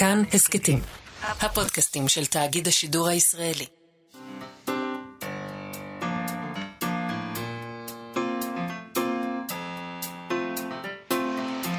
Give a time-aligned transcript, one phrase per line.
[0.00, 0.80] כאן הסכתים,
[1.22, 3.66] הפודקאסטים של תאגיד השידור הישראלי.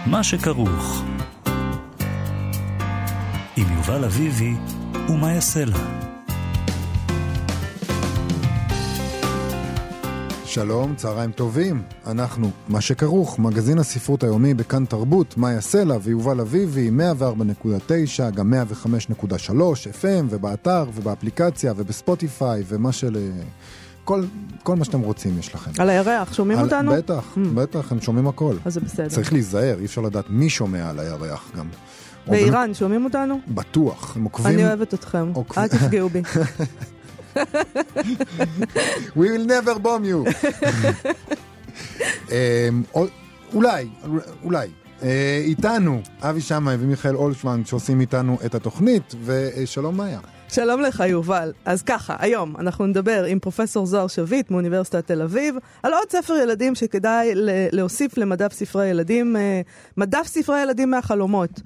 [0.05, 1.03] מה שכרוך
[3.57, 4.53] עם יובל אביבי
[5.09, 6.10] ומה יעשה לה.
[10.51, 11.81] שלום, צהריים טובים.
[12.07, 19.51] אנחנו, מה שכרוך, מגזין הספרות היומי בכאן תרבות, מאיה סלע ויובל אביבי, 104.9, גם 105.3,
[20.01, 23.31] FM, ובאתר, ובאפליקציה, ובספוטיפיי, ומה של...
[24.03, 24.23] כל,
[24.63, 25.71] כל מה שאתם רוצים יש לכם.
[25.77, 26.91] על הירח, שומעים על, אותנו?
[26.91, 27.39] בטח, mm.
[27.53, 28.55] בטח, הם שומעים הכל.
[28.65, 29.09] אז זה בסדר.
[29.09, 31.67] צריך להיזהר, אי אפשר לדעת מי שומע על הירח גם.
[32.27, 33.39] באיראן שומעים אותנו?
[33.47, 34.53] בטוח, הם עוקבים...
[34.53, 35.31] אני אוהבת אתכם.
[35.57, 36.21] אל תפגעו בי.
[39.15, 40.25] We will never bomb you.
[42.31, 42.83] אמ,
[43.53, 43.87] אולי,
[44.43, 44.67] אולי.
[45.03, 50.19] אה, איתנו אבי שמאי ומיכאל אולשוונג שעושים איתנו את התוכנית, ושלום מאיה.
[50.49, 51.53] שלום לך יובל.
[51.65, 56.33] אז ככה, היום אנחנו נדבר עם פרופסור זוהר שביט מאוניברסיטת תל אביב על עוד ספר
[56.33, 57.31] ילדים שכדאי
[57.71, 59.61] להוסיף למדף ספרי ילדים, אה,
[59.97, 61.61] מדף ספרי ילדים מהחלומות.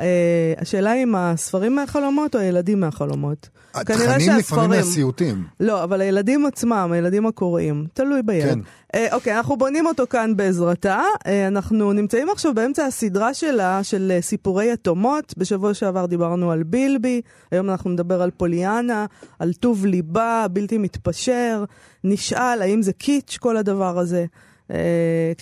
[0.00, 3.48] אה, השאלה אם הספרים מהחלומות או הילדים מהחלומות.
[3.74, 5.44] התכנים לפעמים מהסיוטים.
[5.60, 8.54] לא, אבל הילדים עצמם, הילדים הקוראים, תלוי בילד.
[8.54, 8.58] כן.
[8.94, 11.02] אה, אוקיי, אנחנו בונים אותו כאן בעזרתה.
[11.26, 15.34] אה, אנחנו נמצאים עכשיו באמצע הסדרה שלה, של אה, סיפורי יתומות.
[15.36, 19.06] בשבוע שעבר דיברנו על בילבי, היום אנחנו נדבר על פוליאנה,
[19.38, 21.64] על טוב ליבה, בלתי מתפשר.
[22.04, 24.26] נשאל האם זה קיץ' כל הדבר הזה.
[24.70, 25.32] אה,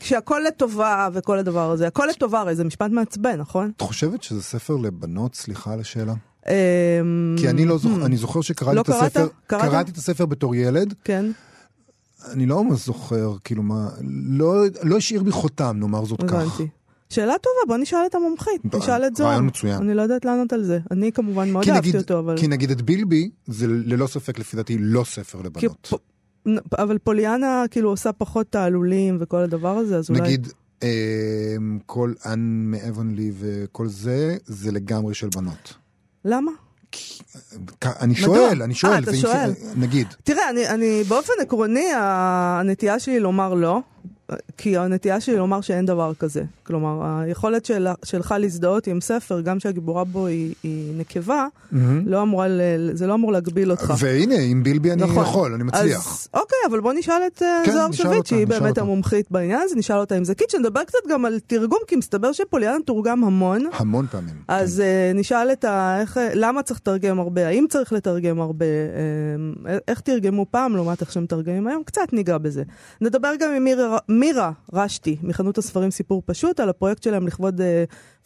[0.00, 3.72] כשהכול לטובה וכל הדבר הזה, הכל לטובה הרי זה משפט מעצבן, נכון?
[3.76, 5.34] את חושבת שזה ספר לבנות?
[5.34, 6.14] סליחה על השאלה.
[6.48, 8.06] אמ, כי אני לא זוכר, hmm.
[8.06, 10.94] אני זוכר שקראתי לא את הספר, קראתי את הספר בתור ילד.
[11.04, 11.26] כן.
[12.32, 13.88] אני לא ממש זוכר, כאילו מה,
[14.28, 16.32] לא, לא השאיר בי חותם, נאמר זאת כך.
[16.32, 16.68] הבנתי.
[17.10, 19.30] שאלה טובה, בוא נשאל את המומחית, נשאל את זוהר.
[19.30, 19.82] רעיון מצוין.
[19.82, 20.78] אני לא יודעת לענות על זה.
[20.90, 22.38] אני כמובן מאוד אהבתי אותו, אבל...
[22.38, 25.92] כי נגיד את בילבי, זה ללא ספק לפי דעתי לא ספר לבנות.
[26.78, 30.20] אבל פוליאנה כאילו עושה פחות תעלולים וכל הדבר הזה, אז אולי...
[30.20, 30.48] נגיד,
[30.82, 31.56] אה,
[31.86, 32.40] כל אנ
[32.70, 35.74] מאבנלי וכל זה, זה לגמרי של בנות.
[36.24, 36.52] למה?
[37.84, 39.50] אני שואל, אני שואל, אה, אתה שואל.
[39.76, 40.06] נגיד.
[40.24, 43.80] תראה, אני, אני באופן עקרוני, הנטייה שלי לומר לא,
[44.56, 46.42] כי הנטייה שלי לומר שאין דבר כזה.
[46.62, 51.76] כלומר, היכולת של, שלך להזדהות עם ספר, גם שהגיבורה בו היא, היא נקבה, mm-hmm.
[52.06, 52.46] לא אמורה,
[52.92, 53.94] זה לא אמור להגביל אותך.
[53.98, 55.22] והנה, עם בילבי אני נכון.
[55.22, 56.06] יכול, אני מצליח.
[56.06, 58.80] אז אוקיי, אבל בוא נשאל את אה, כן, זוהר שביט, שהיא באמת אותה.
[58.80, 62.32] המומחית בעניין הזה, נשאל אותה אם זה קיט, שנדבר קצת גם על תרגום, כי מסתבר
[62.32, 63.64] שפוליאנה תורגם המון.
[63.72, 64.34] המון פעמים.
[64.48, 65.16] אז כן.
[65.16, 66.00] uh, נשאל את ה...
[66.00, 71.12] איך, למה צריך לתרגם הרבה, האם צריך לתרגם הרבה, uh, איך תרגמו פעם לעומת איך
[71.12, 72.62] שמתרגמים היום, קצת ניגע בזה.
[73.00, 73.98] נדבר גם עם מירה...
[74.20, 77.64] מירה רשתי, מחנות הספרים סיפור פשוט, על הפרויקט שלהם לכבוד uh,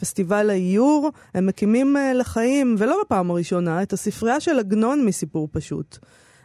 [0.00, 1.10] פסטיבל האיור.
[1.34, 5.98] הם מקימים uh, לחיים, ולא בפעם הראשונה, את הספרייה של עגנון מסיפור פשוט.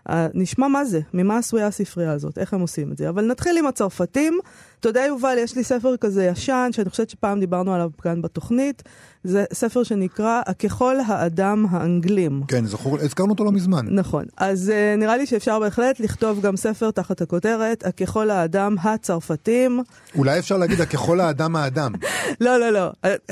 [0.09, 3.09] Uh, נשמע מה זה, ממה עשויה הספרייה הזאת, איך הם עושים את זה.
[3.09, 4.39] אבל נתחיל עם הצרפתים.
[4.79, 8.83] אתה יודע, יובל, יש לי ספר כזה ישן, שאני חושבת שפעם דיברנו עליו כאן בתוכנית.
[9.25, 12.41] זה ספר שנקרא "הככל האדם האנגלים".
[12.47, 13.85] כן, זכור, הזכרנו אותו לא מזמן.
[13.89, 14.25] נכון.
[14.37, 19.81] אז uh, נראה לי שאפשר בהחלט לכתוב גם ספר תחת הכותרת "הככל האדם הצרפתים".
[20.17, 21.93] אולי אפשר להגיד "הככל האדם האדם".
[22.41, 22.89] לא, לא, לא.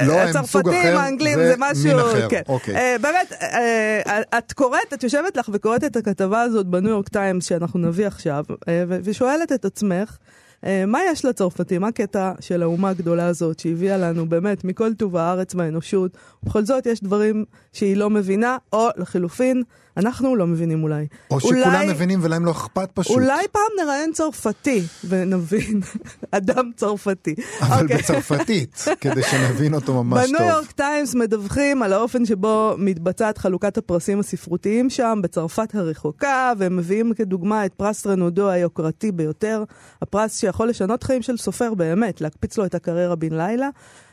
[0.08, 1.84] לא, הם סוג אחר, האנגלים זה, זה משהו...
[1.84, 2.42] מין אחר, כן.
[2.48, 2.76] אוקיי.
[2.76, 7.46] Uh, באמת, uh, את קוראת, את יושבת לך וקוראת את הכתבה הזאת בניו יורק טיימס
[7.46, 8.68] שאנחנו נביא עכשיו, uh,
[9.04, 10.43] ושואלת את עצמך, אה,
[10.88, 11.82] מה יש לצרפתים?
[11.82, 16.12] מה הקטע של האומה הגדולה הזאת שהביאה לנו באמת מכל טוב הארץ והאנושות?
[16.44, 19.64] ובכל זאת יש דברים שהיא לא מבינה, או לחילופין,
[19.98, 21.08] אנחנו לא מבינים אולי.
[21.32, 23.16] או אולי, שכולם מבינים ולהם לא אכפת פשוט.
[23.16, 25.82] אולי פעם נראיין צרפתי ונבין,
[26.32, 27.36] אדם צרפתי.
[27.62, 27.82] אבל okay.
[27.82, 27.98] אוקיי.
[27.98, 30.38] בצרפתית, כדי שנבין אותו ממש טוב.
[30.38, 36.78] בניו יורק טיימס מדווחים על האופן שבו מתבצעת חלוקת הפרסים הספרותיים שם, בצרפת הרחוקה, והם
[36.78, 39.64] מביאים כדוגמה את פרס רנודו היוקרתי ביותר,
[40.02, 43.70] הפרס שיכול לשנות חיים של סופר באמת, להקפיץ לו את הקריירה בן לילה.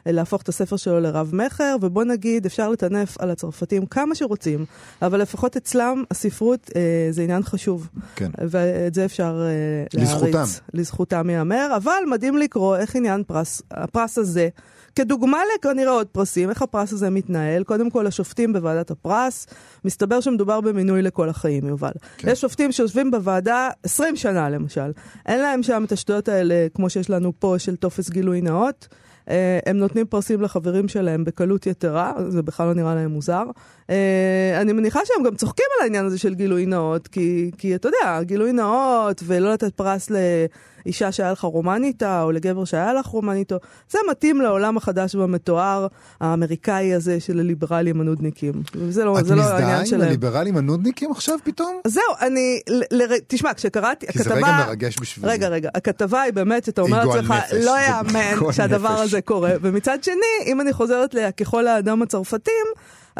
[0.06, 4.64] להפוך את הספר שלו לרב מכר, ובוא נגיד, אפשר לטנף על הצרפתים כמה שרוצים,
[5.02, 7.88] אבל לפחות אצלם הספרות אה, זה עניין חשוב.
[8.16, 8.30] כן.
[8.48, 10.00] ואת זה אפשר אה.
[10.00, 10.44] לזכותם.
[10.74, 14.48] לזכותם ייאמר, אבל מדהים לקרוא איך עניין פרס, הפרס הזה.
[14.94, 17.64] כדוגמה לכנראה עוד פרסים, איך הפרס הזה מתנהל?
[17.64, 19.46] קודם כל, השופטים בוועדת הפרס,
[19.84, 21.92] מסתבר שמדובר במינוי לכל החיים, יובל.
[22.16, 22.28] כן.
[22.28, 24.92] יש שופטים שיושבים בוועדה 20 שנה, למשל.
[25.26, 28.88] אין להם שם את השטויות האלה, כמו שיש לנו פה, של טופס גילוי נאות.
[29.30, 33.44] אה, הם נותנים פרסים לחברים שלהם בקלות יתרה, זה בכלל לא נראה להם מוזר.
[33.90, 37.88] אה, אני מניחה שהם גם צוחקים על העניין הזה של גילוי נאות, כי, כי אתה
[37.88, 43.06] יודע, גילוי נאות ולא לתת פרס לאישה שהיה לך רומן איתה, או לגבר שהיה לך
[43.06, 43.56] רומן איתו.
[43.90, 45.86] זה מתאים לעולם החדש והמתואר
[46.20, 48.52] האמריקאי הזה של הליברלים הנודניקים.
[48.88, 50.08] זה לא, את זה לא מזדהה העניין עם שלהם.
[50.08, 51.80] הליברלים הנודניקים עכשיו פתאום?
[51.86, 54.48] זהו, אני, ל, ל, תשמע, כשקראתי, כי זה הכתבה...
[54.48, 55.32] רגע מרגש בשבילי.
[55.32, 57.34] רגע, רגע, הכתבה היא באמת, שאתה אומר לעצמך,
[57.64, 59.00] לא יאמן שהדבר נפש.
[59.00, 59.52] הזה קורה.
[59.62, 60.14] ומצד שני,
[60.46, 62.66] אם אני חוזרת לככל האדם הצרפתים,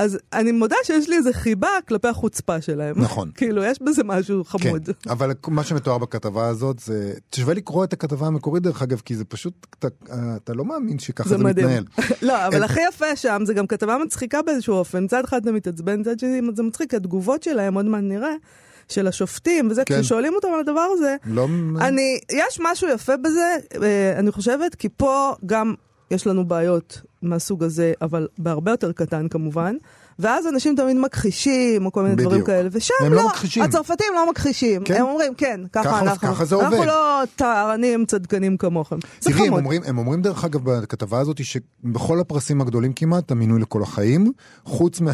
[0.00, 3.02] אז אני מודה שיש לי איזה חיבה כלפי החוצפה שלהם.
[3.02, 3.30] נכון.
[3.38, 4.90] כאילו, יש בזה משהו חמוד.
[5.02, 7.12] כן, אבל מה שמתואר בכתבה הזאת זה...
[7.30, 9.88] תשווה לקרוא את הכתבה המקורית דרך אגב, כי זה פשוט, אתה,
[10.36, 11.66] אתה לא מאמין שככה זה, זה מדהים.
[11.66, 11.84] מתנהל.
[12.28, 15.04] לא, אבל הכי יפה שם, זה גם כתבה מצחיקה באיזשהו אופן.
[15.04, 18.34] מצד אחד אתה מתעצבן, מצד שני זה מצחיק, התגובות שלהם, עוד מעט נראה,
[18.88, 20.00] של השופטים, וזה, כן.
[20.00, 21.46] כששואלים אותם על הדבר הזה, לא...
[21.80, 25.74] אני, יש משהו יפה בזה, אה, אני חושבת, כי פה גם
[26.10, 29.74] יש לנו בעיות מהסוג הזה, אבל בהרבה יותר קטן כמובן.
[30.18, 32.46] ואז אנשים תמיד מכחישים, או כל מיני דברים בדיוק.
[32.46, 33.62] כאלה, ושם הם לא, לא מכחישים.
[33.62, 34.84] הצרפתים לא מכחישים.
[34.84, 34.94] כן.
[35.00, 36.28] הם אומרים, כן, ככה ככה- אנחנו.
[36.28, 36.86] ככה זה אנחנו עובד.
[36.86, 38.96] לא טהרנים צדקנים כמוכם.
[39.20, 39.52] תראי, הם.
[39.54, 44.32] אומרים, הם אומרים דרך אגב בכתבה הזאת שבכל הפרסים הגדולים כמעט, המינוי לכל החיים,
[44.64, 45.12] חוץ מה...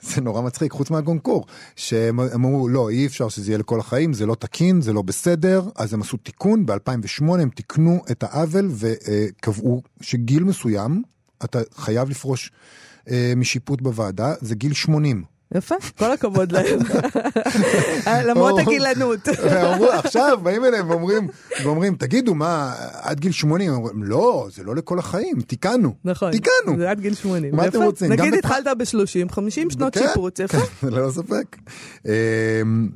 [0.00, 1.46] זה נורא מצחיק, חוץ מהגונקור,
[1.76, 5.02] שהם הם אמרו, לא, אי אפשר שזה יהיה לכל החיים, זה לא תקין, זה לא
[5.02, 11.02] בסדר, אז הם עשו תיקון, ב-2008 הם תיקנו את העוול וקבעו שגיל מסוים,
[11.44, 12.52] אתה חייב לפרוש
[13.10, 15.39] אה, משיפוט בוועדה, זה גיל 80.
[15.54, 16.78] יפה, כל הכבוד להם.
[18.28, 19.28] למרות או- הגילנות.
[19.92, 21.28] עכשיו באים אליהם ואומרים,
[21.64, 23.70] ואומרים, תגידו, מה, עד גיל 80?
[23.70, 25.94] הם אומרים, לא, זה לא לכל החיים, תיקנו.
[26.04, 26.32] נכון.
[26.32, 26.76] תיקנו.
[26.78, 27.56] זה עד גיל 80.
[27.56, 27.82] מה אתם.
[27.82, 28.12] רוצים?
[28.12, 30.58] נגיד התחלת ב-30, 50 שנות כן, שיפוץ, יפה.
[30.58, 31.56] כן, ללא ספק.
[32.06, 32.88] אמ,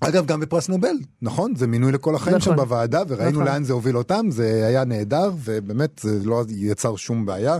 [0.00, 1.54] אגב, גם בפרס נובל, נכון?
[1.56, 2.52] זה מינוי לכל החיים נכון.
[2.56, 3.44] שם בוועדה, וראינו נכון.
[3.44, 7.58] לאן זה הוביל אותם, זה היה נהדר, ובאמת זה לא יצר שום בעיה.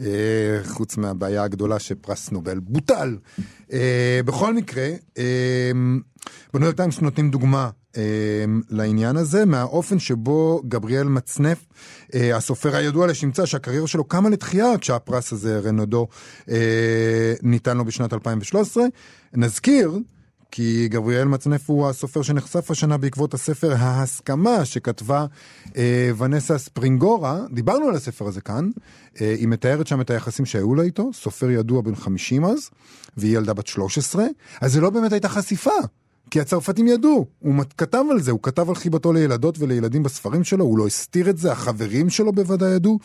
[0.00, 3.16] אה, חוץ מהבעיה הגדולה שפרס נובל בוטל.
[3.72, 5.72] אה, בכל מקרה, אה,
[6.54, 7.70] בניו יורק טיימס נותנים דוגמה
[8.70, 11.66] לעניין הזה, מהאופן שבו גבריאל מצנף,
[12.14, 16.08] הסופר הידוע לשמצה, שהקריירה שלו קמה לתחייה כשהפרס הזה, רנודו,
[17.42, 18.84] ניתן לו בשנת 2013.
[19.34, 19.98] נזכיר,
[20.50, 25.26] כי גבריאל מצנף הוא הסופר שנחשף השנה בעקבות הספר ההסכמה שכתבה
[25.76, 28.70] אה, ונסה ספרינגורה, דיברנו על הספר הזה כאן,
[29.20, 32.70] אה, היא מתארת שם את היחסים שהיו לה איתו, סופר ידוע בן 50 אז,
[33.16, 34.24] והיא ילדה בת 13,
[34.60, 35.70] אז זה לא באמת הייתה חשיפה.
[36.30, 40.64] כי הצרפתים ידעו, הוא כתב על זה, הוא כתב על חיבתו לילדות ולילדים בספרים שלו,
[40.64, 42.98] הוא לא הסתיר את זה, החברים שלו בוודאי ידעו.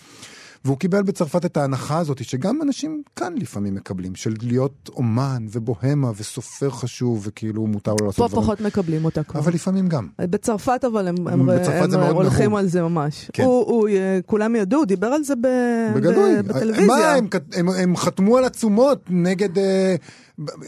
[0.65, 6.11] והוא קיבל בצרפת את ההנחה הזאת, שגם אנשים כאן לפעמים מקבלים, של להיות אומן ובוהמה
[6.17, 8.43] וסופר חשוב, וכאילו מותר לו פה לעשות דברים.
[8.43, 9.39] פחות מקבלים אותה כבר.
[9.39, 10.07] אבל לפעמים גם.
[10.19, 12.59] בצרפת אבל הם, הם, בצרפת הם מאוד הולכים נהוג.
[12.59, 13.29] על זה ממש.
[13.33, 13.43] כן.
[13.43, 15.47] הוא, הוא, אה, כולם ידעו, הוא דיבר על זה ב,
[15.95, 16.41] בגלוי.
[16.43, 16.85] בטלוויזיה.
[16.87, 19.49] מה, הם, הם, הם חתמו על עצומות נגד...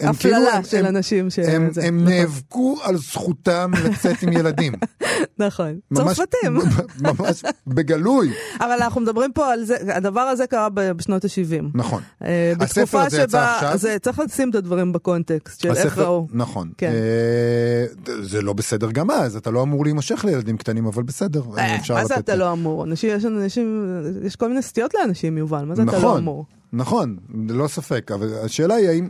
[0.02, 1.40] אה, הפללה כאילו, של הם- אנשים ש...
[1.40, 2.14] הם, זה, הם נכון.
[2.14, 4.74] נאבקו על זכותם לצאת עם ילדים.
[5.40, 5.80] נכון.
[5.94, 6.58] צרפתים.
[7.20, 8.32] ממש בגלוי.
[8.60, 11.64] אבל אנחנו מדברים פה על זה, הדבר הזה קרה בשנות ה-70.
[11.74, 12.02] נכון.
[12.24, 13.78] אה, הספר הזה יצא עכשיו?
[13.78, 16.28] זה, צריך לשים את הדברים בקונטקסט של איך הספר- ראו.
[16.34, 16.70] נכון.
[16.78, 16.92] כן.
[16.92, 17.86] אה,
[18.24, 21.94] זה לא בסדר גם אז, אתה לא אמור להימשך לילדים קטנים, אבל בסדר, אה, אפשר
[21.94, 22.24] מה זה לתת.
[22.24, 22.84] אתה לא אמור?
[22.84, 23.86] אנשים, יש אנשים,
[24.24, 26.46] יש כל מיני סטיות לאנשים, יובל, מה זה אתה לא נכון, אמור?
[26.74, 27.18] נכון,
[27.50, 29.08] ללא ספק, אבל השאלה היא האם...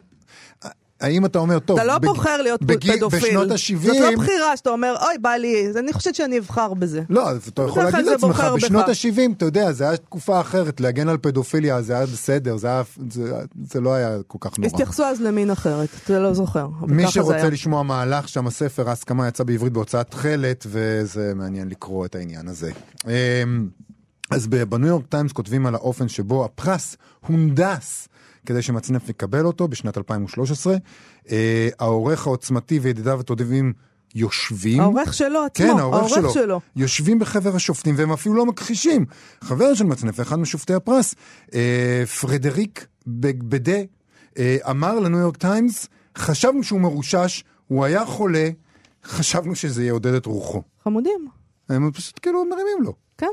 [1.02, 3.20] האם אתה אומר, טוב, אתה לא בג- בוחר להיות בגיל- פדופיל.
[3.20, 7.02] בשנות זאת לא ה-70, בחירה שאתה אומר, אוי, בא לי, אני חושבת שאני אבחר בזה.
[7.10, 8.90] לא, אז אתה יכול להגיד לעצמך, בשנות בך.
[8.90, 12.84] ה-70, אתה יודע, זה היה תקופה אחרת, להגן על פדופיליה זה היה בסדר, זה היה-
[13.12, 13.34] זה-
[13.72, 14.70] זה לא היה כל כך נורא.
[14.74, 16.68] התייחסו אז למין אחרת, אתה לא זוכר.
[16.88, 17.50] מי שרוצה.
[17.50, 22.72] לשמוע מהלך שם, הספר ההסכמה יצא בעברית בהוצאת תכלת, וזה מעניין לקרוא את העניין הזה.
[23.08, 23.68] אמ,
[24.32, 28.08] אז בניו יורק טיימס כותבים על האופן שבו הפרס הונדס
[28.46, 30.76] כדי שמצנף יקבל אותו בשנת 2013.
[31.32, 33.74] אה, העורך העוצמתי וידידיו הטובים
[34.16, 34.80] יושבים.
[34.82, 36.32] העורך שלו עצמו, כן, העורך שלו.
[36.34, 36.60] שלו.
[36.76, 39.06] יושבים בחבר השופטים והם אפילו לא מכחישים.
[39.42, 41.16] חבר של מצנף, אחד משופטי הפרס,
[41.54, 43.78] אה, פרדריק בג- בגבדה,
[44.38, 45.88] אה, אמר לניו יורק טיימס,
[46.18, 48.50] חשבנו שהוא מרושש, הוא היה חולה,
[49.06, 50.62] חשבנו שזה יעודד את רוחו.
[50.84, 51.28] חמודים,
[51.70, 52.94] הם פשוט כאילו מרימים לו.
[53.18, 53.28] כן.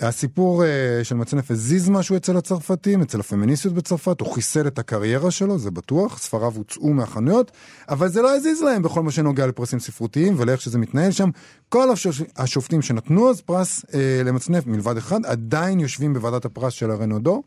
[0.00, 5.30] הסיפור אה, של מצנף הזיז משהו אצל הצרפתים, אצל הפמיניסטיות בצרפת, הוא חיסל את הקריירה
[5.30, 7.52] שלו, זה בטוח, ספריו הוצאו מהחנויות,
[7.88, 11.30] אבל זה לא הזיז להם בכל מה שנוגע לפרסים ספרותיים ולאיך שזה מתנהל שם.
[11.68, 12.16] כל השופ...
[12.36, 17.42] השופטים שנתנו אז פרס אה, למצנף, מלבד אחד, עדיין יושבים בוועדת הפרס של הרנודו.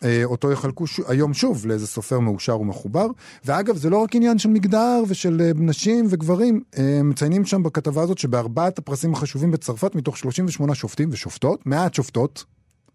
[0.00, 1.00] אה, אותו יחלקו ש...
[1.08, 3.06] היום שוב לאיזה סופר מאושר ומחובר.
[3.44, 8.02] ואגב, זה לא רק עניין של מגדר ושל אה, נשים וגברים, אה, מציינים שם בכתבה
[8.02, 12.44] הזאת שבארבעת הפרסים החשובים בצרפת, מתוך 38 שופטים ושופטות, מעט שופטות,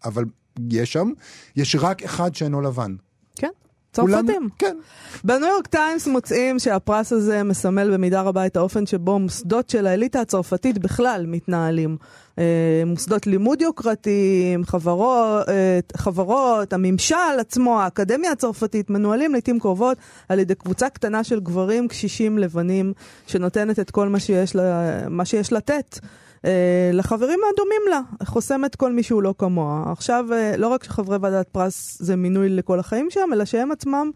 [0.05, 0.25] אבל
[0.71, 1.11] יש שם,
[1.55, 2.95] יש רק אחד שאינו לבן.
[3.35, 3.49] כן.
[3.95, 4.49] צרפתים.
[4.59, 4.77] כן.
[5.23, 10.21] בניו יורק טיימס מוצאים שהפרס הזה מסמל במידה רבה את האופן שבו מוסדות של האליטה
[10.21, 11.97] הצרפתית בכלל מתנהלים.
[12.39, 19.97] אה, מוסדות לימוד יוקרתיים, חברות, אה, חברות, הממשל עצמו, האקדמיה הצרפתית, מנוהלים לעיתים קרובות
[20.29, 22.93] על ידי קבוצה קטנה של גברים קשישים לבנים,
[23.27, 25.99] שנותנת את כל מה שיש, לה, מה שיש לתת.
[26.45, 29.83] אה, לחברים הדומים לה, חוסמת כל מי שהוא לא כמוה.
[29.91, 34.11] עכשיו, אה, לא רק שחברי ועדת פרס זה מינוי לכל החיים שם, אלא שהם עצמם,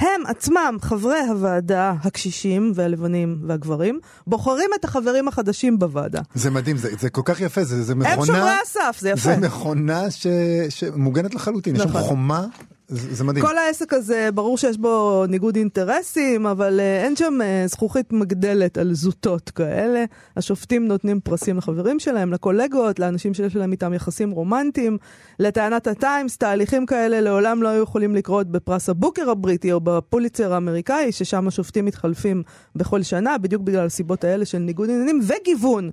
[0.00, 6.20] הם עצמם, חברי הוועדה, הקשישים והלבנים והגברים, בוחרים את החברים החדשים בוועדה.
[6.34, 8.14] זה מדהים, זה, זה כל כך יפה, זה, זה מכונה...
[8.14, 9.20] הם שומרי הסף, זה יפה.
[9.20, 10.26] זה מכונה ש,
[10.68, 12.02] שמוגנת לחלוטין, יש שם נכון.
[12.02, 12.46] חומה,
[12.88, 13.46] זה, מדהים.
[13.46, 18.78] כל העסק הזה, ברור שיש בו ניגוד אינטרסים, אבל uh, אין שם uh, זכוכית מגדלת
[18.78, 20.04] על זוטות כאלה.
[20.36, 24.98] השופטים נותנים פרסים לחברים שלהם, לקולגות, לאנשים שיש להם איתם יחסים רומנטיים.
[25.38, 31.12] לטענת הטיימס, תהליכים כאלה לעולם לא היו יכולים לקרות בפרס הבוקר הבריטי או בפוליצר האמריקאי,
[31.12, 32.42] ששם השופטים מתחלפים
[32.76, 35.90] בכל שנה, בדיוק בגלל הסיבות האלה של ניגוד עניינים וגיוון.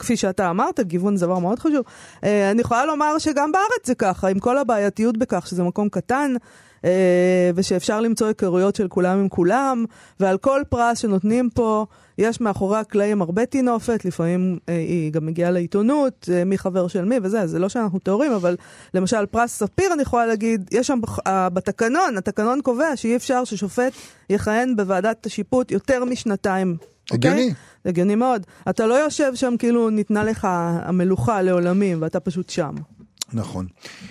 [0.00, 1.84] כפי שאתה אמרת, גיוון זה דבר מאוד חשוב.
[2.16, 6.34] Uh, אני יכולה לומר שגם בארץ זה ככה, עם כל הבעייתיות בכך שזה מקום קטן,
[6.82, 6.84] uh,
[7.54, 9.84] ושאפשר למצוא היכרויות של כולם עם כולם,
[10.20, 11.86] ועל כל פרס שנותנים פה,
[12.18, 17.04] יש מאחורי הקלעים הרבה טינופת, לפעמים uh, היא גם מגיעה לעיתונות, uh, מי חבר של
[17.04, 18.56] מי וזה, זה לא שאנחנו טהורים, אבל
[18.94, 23.92] למשל פרס ספיר, אני יכולה להגיד, יש שם uh, בתקנון, התקנון קובע שאי אפשר ששופט
[24.30, 26.76] יכהן בוועדת השיפוט יותר משנתיים.
[27.12, 27.30] אוקיי?
[27.30, 27.54] הגיוני.
[27.84, 28.46] זה הגיוני מאוד.
[28.70, 32.74] אתה לא יושב שם כאילו ניתנה לך המלוכה לעולמים, ואתה פשוט שם.
[33.32, 33.66] נכון.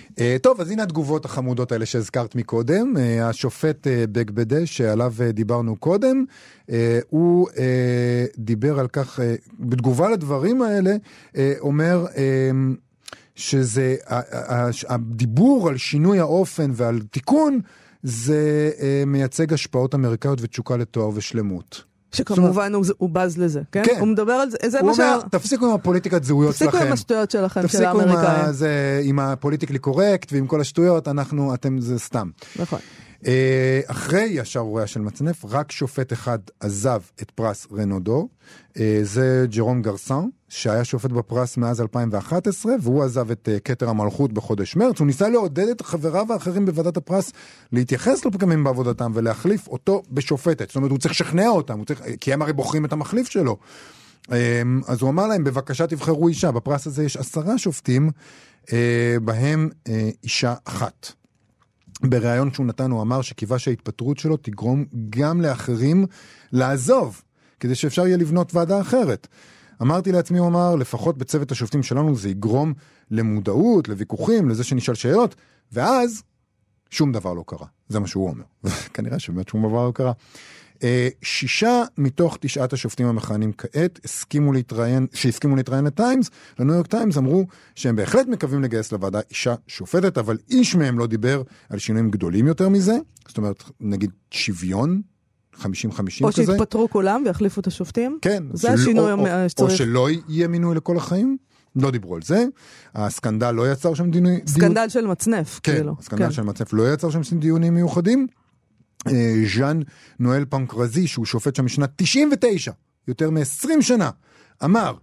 [0.08, 2.94] Uh, טוב, אז הנה התגובות החמודות האלה שהזכרת מקודם.
[2.96, 6.24] Uh, השופט uh, בגבדה, שעליו uh, דיברנו קודם,
[6.66, 6.72] uh,
[7.10, 7.52] הוא uh,
[8.38, 9.22] דיבר על כך, uh,
[9.58, 10.96] בתגובה לדברים האלה,
[11.32, 12.06] uh, אומר...
[12.06, 12.18] Uh,
[13.34, 13.96] שזה,
[14.88, 17.60] הדיבור על שינוי האופן ועל תיקון,
[18.02, 18.70] זה
[19.06, 21.84] מייצג השפעות אמריקאיות ותשוקה לתואר ושלמות.
[22.12, 23.82] שכמובן הוא, הוא בז לזה, כן?
[23.84, 23.96] כן.
[24.00, 25.14] הוא מדבר על זה, זה הוא מה שה...
[25.14, 26.70] אומר, תפסיקו עם הפוליטיקת זהויות שלכם.
[26.70, 28.52] תפסיקו עם השטויות שלכם, של תפסיקו עם, האמריקאים.
[28.52, 32.30] זה, עם ה political correct ועם כל השטויות, אנחנו, אתם, זה סתם.
[32.58, 32.78] נכון.
[33.26, 38.28] אה, אחרי השערוריה של מצנף, רק שופט אחד עזב את פרס רנודו,
[38.78, 44.32] אה, זה ג'רום גרסן, שהיה שופט בפרס מאז 2011, והוא עזב את אה, כתר המלכות
[44.32, 44.98] בחודש מרץ.
[44.98, 47.32] הוא ניסה לעודד את חבריו האחרים בוועדת הפרס
[47.72, 50.68] להתייחס לפגמים בעבודתם ולהחליף אותו בשופטת.
[50.68, 53.56] זאת אומרת, הוא צריך לשכנע אותם, צריך, כי הם הרי בוחרים את המחליף שלו.
[54.28, 54.34] אמ,
[54.86, 56.50] אז הוא אמר להם, בבקשה תבחרו אישה.
[56.50, 58.10] בפרס הזה יש עשרה שופטים,
[58.72, 61.12] אה, בהם אה, אישה אחת.
[62.02, 66.06] בריאיון שהוא נתן הוא אמר שקיווה שההתפטרות שלו תגרום גם לאחרים
[66.52, 67.22] לעזוב,
[67.60, 69.28] כדי שאפשר יהיה לבנות ועדה אחרת.
[69.82, 72.74] אמרתי לעצמי, הוא אמר, לפחות בצוות השופטים שלנו זה יגרום
[73.10, 75.34] למודעות, לוויכוחים, לזה שנשאל שאלות,
[75.72, 76.22] ואז
[76.90, 77.66] שום דבר לא קרה.
[77.88, 78.44] זה מה שהוא אומר.
[78.94, 80.12] כנראה שבאמת שום דבר לא קרה.
[80.82, 87.18] אה, שישה מתוך תשעת השופטים המכהנים כעת הסכימו להתראיין, שהסכימו להתראיין לטיימס, לניו יורק טיימס
[87.18, 92.10] אמרו שהם בהחלט מקווים לגייס לוועדה אישה שופטת, אבל איש מהם לא דיבר על שינויים
[92.10, 95.02] גדולים יותר מזה, זאת אומרת, נגיד שוויון,
[95.60, 95.64] 50-50
[96.22, 96.46] או כזה.
[96.46, 98.18] שיתפטרו כולם ויחליפו את השופטים?
[98.22, 98.44] כן.
[98.52, 99.70] זה של- השינוי או, או, שצריך.
[99.70, 101.36] או שלא יהיה מינוי לכל החיים,
[101.76, 102.44] לא דיברו על זה.
[102.94, 104.24] הסקנדל לא יצר שם דיון...
[104.46, 105.96] סקנדל של מצנף, כן, כאילו.
[105.98, 108.26] הסקנדל של מצף לא יצר שם דיונים מיוחדים.
[109.06, 109.80] אה, ז'אן
[110.18, 112.72] נואל פנקרזי, שהוא שופט שם משנת 99,
[113.08, 114.10] יותר מ-20 שנה,
[114.64, 114.94] אמר,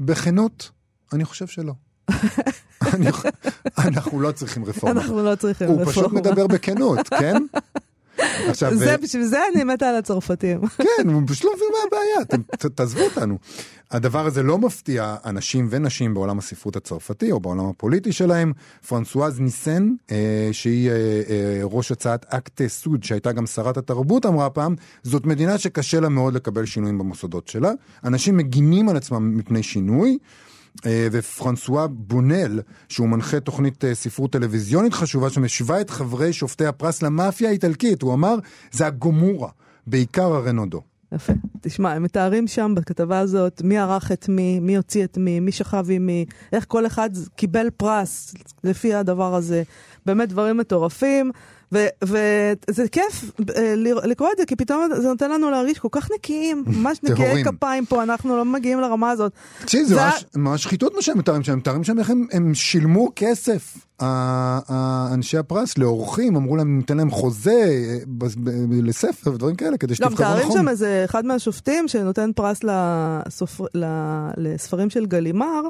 [0.00, 0.70] בכנות,
[1.12, 1.72] אני חושב שלא.
[3.78, 5.00] אנחנו לא צריכים רפורמה.
[5.00, 6.20] אנחנו לא צריכים הוא פשוט רפורמה.
[6.20, 7.36] מדבר בכנות, כן?
[8.48, 10.60] עכשיו, זה, אה, בשביל זה אני מתה על הצרפתים.
[10.84, 13.38] כן, הוא פשוט לא מבין מה הבעיה, תעזבו אותנו.
[13.90, 18.52] הדבר הזה לא מפתיע אנשים ונשים בעולם הספרות הצרפתי או בעולם הפוליטי שלהם.
[18.88, 24.50] פרנסואז ניסן, אה, שהיא אה, אה, ראש הצעת אקט סוד, שהייתה גם שרת התרבות, אמרה
[24.50, 27.72] פעם, זאת מדינה שקשה לה מאוד לקבל שינויים במוסדות שלה.
[28.04, 30.18] אנשים מגינים על עצמם מפני שינוי.
[30.86, 37.02] אה, ופרנסואה בונל, שהוא מנחה תוכנית אה, ספרות טלוויזיונית חשובה, שמשווה את חברי שופטי הפרס
[37.02, 38.02] למאפיה האיטלקית.
[38.02, 38.34] הוא אמר,
[38.72, 39.48] זה הגומורה,
[39.86, 40.82] בעיקר הרנודו.
[41.12, 41.32] יפה.
[41.60, 45.52] תשמע, הם מתארים שם בכתבה הזאת מי ערך את מי, מי הוציא את מי, מי
[45.52, 49.62] שכב עם מי, איך כל אחד קיבל פרס לפי הדבר הזה.
[50.06, 51.30] באמת דברים מטורפים,
[52.02, 53.24] וזה כיף
[53.56, 57.44] אה, לקרוא את זה, כי פתאום זה נותן לנו להרגיש כל כך נקיים, ממש נקיי.
[57.44, 59.32] כפיים פה, אנחנו לא מגיעים לרמה הזאת.
[59.60, 60.00] תקשיבי, זה
[60.36, 63.76] ממש- שחיתות מה שהם מתארים שם, הם מתארים שם איך הם, שילמו כסף,
[65.14, 67.98] אנשי הפרס, לאורחים, אמרו להם, ניתן להם חוזה אה,
[68.82, 70.60] לספר ודברים כאלה, כדי לא, שתבחרו מה טעים, נכון.
[70.60, 72.60] שם איזה אחד מהשופטים שנותן פרס
[74.36, 75.60] לספרים של גלימר,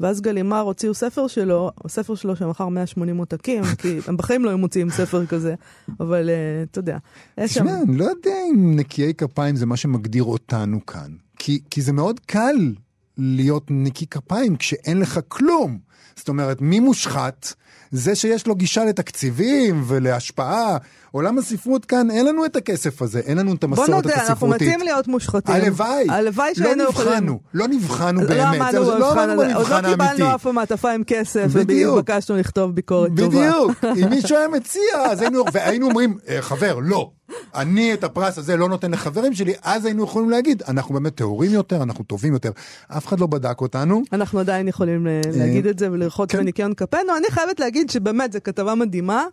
[0.00, 4.58] ואז גלימר הוציאו ספר שלו, ספר שלו שמכר 180 עותקים, כי הם בחיים לא היו
[4.58, 5.54] מוציאים ספר כזה זה,
[6.00, 6.98] אבל אה, אתה יודע.
[7.40, 11.10] תשמע, אני לא יודע אם נקיי כפיים זה מה שמגדיר אותנו כאן.
[11.38, 12.74] כי, כי זה מאוד קל
[13.18, 15.78] להיות נקי כפיים כשאין לך כלום.
[16.16, 17.52] זאת אומרת, מי מושחת?
[17.92, 20.76] זה שיש לו גישה לתקציבים ולהשפעה.
[21.12, 24.32] עולם הספרות כאן, אין לנו את הכסף הזה, אין לנו את בוא המסורת נודה, אנחנו
[24.32, 24.62] הספרותית.
[24.62, 25.54] מציעים להיות מושחתים.
[25.54, 26.06] הלוואי.
[26.10, 27.12] הלוואי לא שהיינו יכולים.
[27.12, 28.60] נבחנו, לא נבחנו לא באמת.
[28.60, 30.10] עמדנו זהו, זה לא במבחן עמדנו הזה, עוד במבחן לא האמיתי.
[30.16, 31.92] קיבלנו אף מטפה עם כסף, בדיוק.
[31.94, 33.28] וביקשנו לכתוב ביקורת טובה.
[33.28, 33.72] בדיוק,
[34.04, 37.10] אם מישהו היה מציע, אז היינו, והיינו אומרים, "אה, חבר, לא,
[37.54, 41.50] אני את הפרס הזה לא נותן לחברים שלי, אז היינו יכולים להגיד, אנחנו באמת טהורים
[41.52, 42.50] יותר, אנחנו טובים יותר.
[42.88, 44.02] אף אחד לא בדק אותנו.
[44.12, 46.38] אנחנו עדיין יכולים ל- להגיד את זה ולרחוץ כן.
[46.38, 47.16] בניקיון כפינו.
[47.16, 49.24] אני חייבת להגיד שבאמת זו כתבה מדהימה,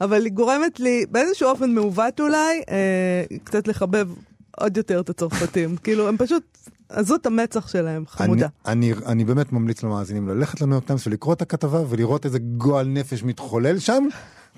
[0.00, 4.08] אבל היא גורמת לי באיזשהו אופן מעוות אולי, אה, קצת לחבב
[4.56, 5.76] עוד יותר את הצרפתים.
[5.84, 8.48] כאילו, הם פשוט עזות המצח שלהם, חמודה.
[8.66, 12.38] אני, אני, אני באמת ממליץ למאזינים ללכת לניו יורק טיימס ולקרוא את הכתבה ולראות איזה
[12.38, 14.04] גועל נפש מתחולל שם,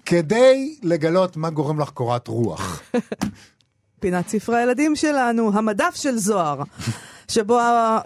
[0.07, 2.83] כדי לגלות מה גורם לך קורת רוח.
[4.01, 6.63] פינת ספרי הילדים שלנו, המדף של זוהר.
[7.29, 7.59] שבו,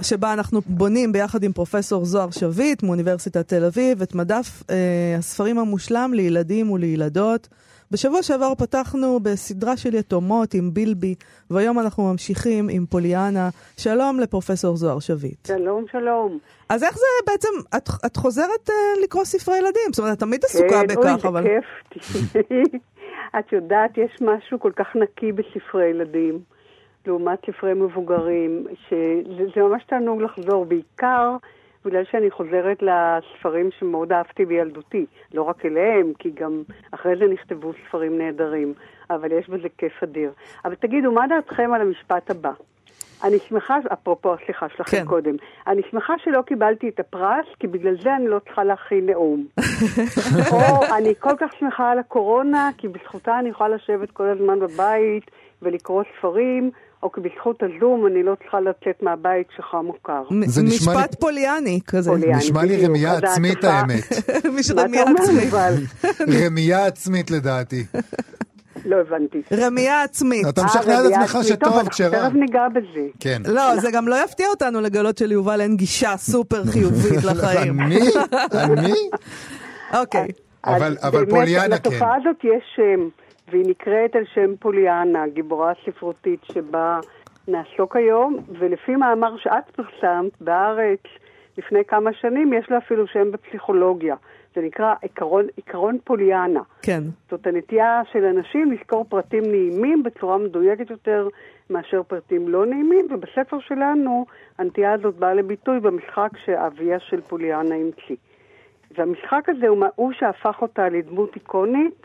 [0.02, 5.58] שבה אנחנו בונים ביחד עם פרופסור זוהר שביט מאוניברסיטת תל אביב את מדף אה, הספרים
[5.58, 7.48] המושלם לילדים ולילדות.
[7.90, 11.14] בשבוע שעבר פתחנו בסדרה של יתומות עם בילבי,
[11.50, 13.48] והיום אנחנו ממשיכים עם פוליאנה.
[13.76, 15.46] שלום לפרופסור זוהר שביט.
[15.46, 16.38] שלום, שלום.
[16.68, 19.92] אז איך זה בעצם, את, את חוזרת אה, לקרוא ספרי ילדים?
[19.92, 21.42] זאת אומרת, את תמיד עסוקה כן, בכך, אוי, אבל...
[21.42, 22.62] זה כיף, תשמעי.
[23.38, 26.38] את יודעת, יש משהו כל כך נקי בספרי ילדים,
[27.08, 31.36] לעומת ספרי מבוגרים, שזה זה ממש תענוג לחזור, בעיקר
[31.84, 35.06] בגלל שאני חוזרת לספרים שמאוד אהבתי בילדותי.
[35.34, 38.74] לא רק אליהם, כי גם אחרי זה נכתבו ספרים נהדרים,
[39.10, 40.32] אבל יש בזה כיף אדיר.
[40.64, 42.52] אבל תגידו, מה דעתכם על המשפט הבא?
[43.24, 44.96] אני שמחה, אפרופו הסליחה שלכם.
[44.96, 45.04] כן.
[45.04, 45.34] קודם,
[45.66, 49.46] אני שמחה שלא קיבלתי את הפרס, כי בגלל זה אני לא צריכה להכין נאום.
[50.52, 55.30] או אני כל כך שמחה על הקורונה, כי בזכותה אני יכולה לשבת כל הזמן בבית
[55.62, 56.70] ולקרוא ספרים,
[57.02, 60.22] או כי בזכות הזום אני לא צריכה לצאת מהבית כשחם או קר.
[60.46, 62.10] זה נשמע לי- משפט פוליאני כזה.
[62.10, 62.36] פוליאני.
[62.36, 64.04] נשמע לי בדיוק, רמייה עצמית האמת.
[64.54, 65.52] מישהו מה אתה רמייה אומר, עצמית.
[66.46, 67.84] רמייה עצמית לדעתי.
[68.84, 69.42] לא הבנתי.
[69.52, 70.46] רמייה עצמית.
[70.48, 71.32] אתה אה, משכנע את רביעייה עצמך.
[71.32, 72.28] טוב, שטוב אנחנו כשרע.
[72.28, 73.06] תכף ניגע בזה.
[73.20, 73.42] כן.
[73.48, 77.80] לא, זה גם לא יפתיע אותנו לגלות שליובל אין גישה סופר חיובית לחיים.
[77.80, 78.00] אני?
[78.54, 78.92] אני?
[80.00, 80.28] אוקיי.
[80.66, 81.70] אבל- אז אבל באמת, פוליאנה כן.
[81.70, 83.08] לתופעה הזאת יש שם,
[83.50, 87.00] והיא נקראת על שם פוליאנה, גיבורה ספרותית שבה
[87.48, 91.00] נעסוק היום, ולפי מאמר שאת פרסמת בארץ
[91.58, 94.16] לפני כמה שנים, יש לה אפילו שם בפסיכולוגיה.
[94.54, 96.60] זה נקרא עיקרון, עיקרון פוליאנה.
[96.82, 97.02] כן.
[97.30, 101.28] זאת הנטייה של אנשים לזכור פרטים נעימים בצורה מדויקת יותר
[101.70, 104.26] מאשר פרטים לא נעימים, ובספר שלנו
[104.58, 108.16] הנטייה הזאת באה לביטוי במשחק שאביה של פוליאנה המציא.
[108.96, 112.02] והמשחק הזה הוא, הוא שהפך אותה לדמות איקונית,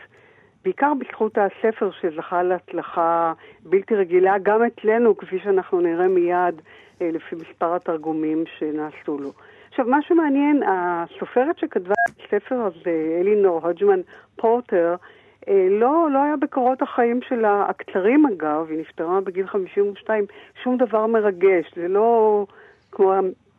[0.64, 6.62] בעיקר בזכות הספר שזכה להצלחה בלתי רגילה, גם אצלנו, כפי שאנחנו נראה מיד,
[7.02, 9.32] אה, לפי מספר התרגומים שנעשו לו.
[9.70, 14.00] עכשיו, משהו מעניין, הסופרת שכתבה את הספר הזה, אלינור הודג'מן
[14.36, 14.94] פורטר,
[15.48, 20.24] אה, לא, לא היה בקורות החיים שלה, הקצרים אגב, היא נפטרה בגיל 52,
[20.62, 22.46] שום דבר מרגש, זה לא
[22.92, 23.12] כמו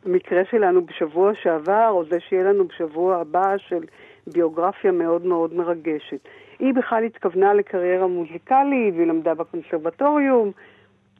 [0.06, 3.84] המקרה שלנו בשבוע שעבר, או זה שיהיה לנו בשבוע הבא של
[4.26, 6.28] ביוגרפיה מאוד מאוד מרגשת.
[6.58, 10.50] היא בכלל התכוונה לקריירה מוזיקלית, והיא למדה בקונסרבטוריום,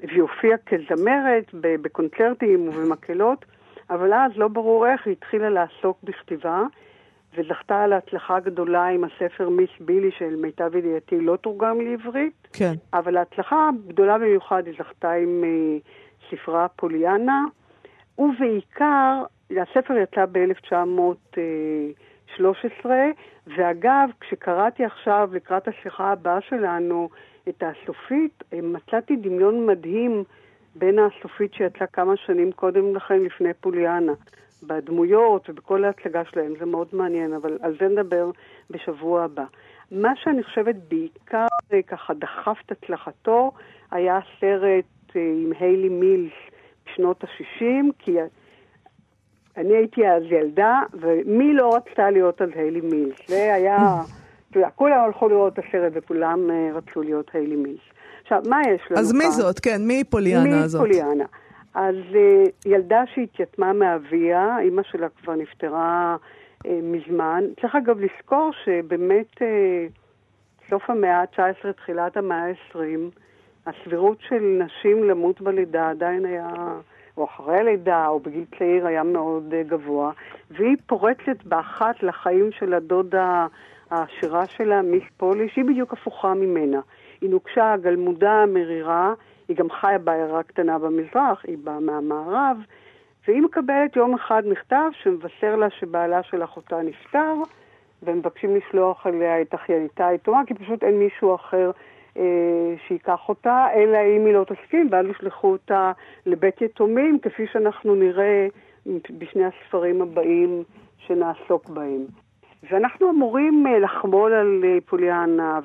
[0.01, 3.44] והיא הופיעה כזמרת בקונצרטים ובמקהלות,
[3.90, 6.62] אבל אז לא ברור איך היא התחילה לעסוק בכתיבה,
[7.37, 12.72] וזכתה על ההצלחה הגדולה עם הספר מיס בילי, שלמיטב ידיעתי לא תורגם לעברית, כן.
[12.92, 15.79] אבל ההצלחה הגדולה במיוחד היא זכתה עם אה,
[16.31, 17.44] ספרה פוליאנה,
[18.18, 20.27] ובעיקר, הספר יצא
[22.40, 22.87] ב-1913,
[23.46, 27.09] ואגב, כשקראתי עכשיו לקראת השיחה הבאה שלנו
[27.49, 30.25] את הסופית, אה, מצאתי דמיון מדהים
[30.75, 34.12] בין הסופית שיצאה כמה שנים קודם לכן, לפני פוליאנה.
[34.62, 38.31] בדמויות ובכל ההצגה שלהם, זה מאוד מעניין, אבל על זה נדבר
[38.70, 39.44] בשבוע הבא.
[39.90, 43.53] מה שאני חושבת בעיקר אה, ככה דחף את הצלחתו,
[43.90, 46.33] היה סרט אה, עם היילי מילס
[46.87, 48.16] בשנות ה-60, כי
[49.57, 53.16] אני הייתי אז ילדה, ומי לא רצתה להיות אז היילי מילס?
[53.29, 53.77] זה היה,
[54.51, 57.81] אתה יודע, כולם הלכו לראות את הסרט וכולם אה, רצו להיות היילי מילס.
[58.23, 59.31] עכשיו, מה יש לנו אז מי?
[59.31, 59.61] זאת?
[59.61, 60.83] כן, מי פוליאנה הזאת?
[60.83, 61.25] מי פוליאנה?
[61.75, 66.16] אז uh, ילדה שהתייתמה מאביה, אימא שלה כבר נפטרה
[66.64, 67.45] uh, מזמן.
[67.61, 69.40] צריך אגב לזכור שבאמת uh,
[70.71, 72.79] סוף המאה ה-19, תחילת המאה ה-20,
[73.66, 76.49] הסבירות של נשים למות בלידה עדיין היה,
[77.17, 80.13] או אחרי הלידה, או בגיל צעיר, היה מאוד uh, גבוה.
[80.51, 83.47] והיא פורצת באחת לחיים של הדודה
[83.91, 86.81] השירה שלה, מיס פולי, שהיא בדיוק הפוכה ממנה.
[87.21, 89.15] היא נוקשה, גלמודה, מרירה,
[89.49, 92.57] היא גם חיה בעיירה קטנה במזרח, היא באה מהמערב,
[93.29, 97.35] והיא מקבלת יום אחד מכתב שמבשר לה שבעלה של אחותה נפטר,
[98.03, 101.96] ומבקשים לשלוח עליה את אחייניתה היתומה, כי פשוט אין מישהו אחר אה,
[102.89, 105.93] שייקח אותה, אלא אם היא לא תסכים, ואז ישלחו אותה
[106.27, 108.47] לבית יתומים, כפי שאנחנו נראה
[109.19, 110.63] בשני הספרים הבאים
[110.99, 112.07] שנעסוק בהם.
[112.71, 115.61] ואנחנו אמורים אה, לחמול על אה, פוליאנה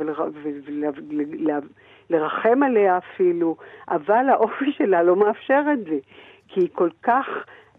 [2.10, 3.56] ולרחם עליה אפילו,
[3.90, 5.98] אבל האופי שלה לא מאפשר את זה,
[6.48, 7.28] כי היא כל כך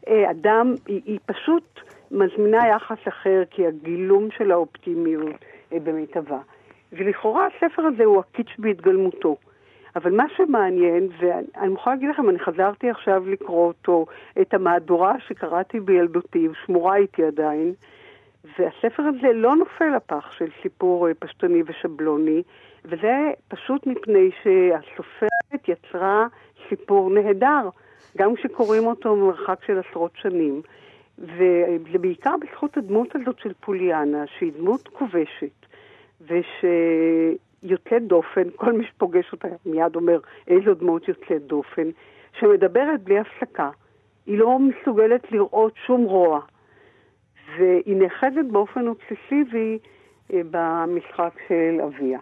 [0.08, 1.80] אה, אדם, היא, היא פשוט
[2.10, 6.38] מזמינה יחס אחר, כי הגילום של האופטימיות במיטבה.
[6.92, 9.36] ולכאורה הספר הזה הוא הקיץ' בהתגלמותו.
[9.96, 14.06] אבל מה שמעניין, ואני מוכרחה להגיד לכם, אני חזרתי עכשיו לקרוא אותו,
[14.40, 17.72] את המהדורה שקראתי בילדותי, שמורה איתי עדיין,
[18.58, 22.42] והספר הזה לא נופל לפח של סיפור אה, פשטני ושבלוני,
[22.84, 26.26] וזה פשוט מפני שהסופרת יצרה
[26.68, 27.68] סיפור נהדר,
[28.18, 30.62] גם כשקוראים אותו ממרחק של עשרות שנים.
[31.18, 35.66] וזה בעיקר בזכות הדמות הזאת של פוליאנה, שהיא דמות כובשת,
[36.22, 41.90] ושיוצאת דופן, כל מי שפוגש אותה מיד אומר איזו דמות יוצאת דופן,
[42.38, 43.70] שמדברת בלי הפסקה.
[44.26, 46.40] היא לא מסוגלת לראות שום רוע.
[47.58, 49.78] והיא נאחזת באופן אובססיבי
[50.32, 52.18] אה, במשחק של אביה.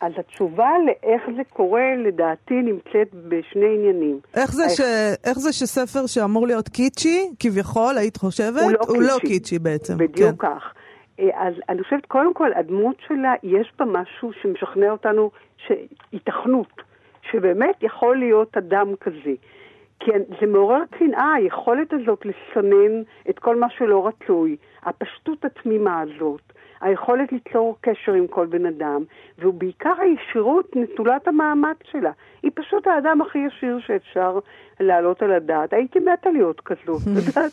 [0.00, 4.20] אז התשובה לאיך זה קורה, לדעתי, נמצאת בשני עניינים.
[4.34, 4.80] איך זה, ש...
[5.24, 8.62] איך זה שספר שאמור להיות קיצ'י, כביכול, היית חושבת?
[8.62, 9.06] הוא לא, הוא קיצ'י.
[9.06, 9.98] לא קיצ'י בעצם.
[9.98, 10.48] בדיוק כן.
[10.48, 10.72] כך.
[11.18, 16.82] אה, אז אני חושבת, קודם כל, הדמות שלה, יש בה משהו שמשכנע אותנו, שהיתכנות,
[17.30, 19.34] שבאמת יכול להיות אדם כזה.
[20.00, 26.52] כי זה מעורר קנאה, היכולת הזאת לסנן את כל מה שלא רצוי, הפשטות התמימה הזאת,
[26.80, 29.04] היכולת ליצור קשר עם כל בן אדם,
[29.38, 32.10] ובעיקר הישירות נטולת המאמץ שלה.
[32.42, 34.38] היא פשוט האדם הכי ישיר שאפשר
[34.80, 35.72] להעלות על הדעת.
[35.72, 37.52] הייתי מתה להיות כזאת, את יודעת?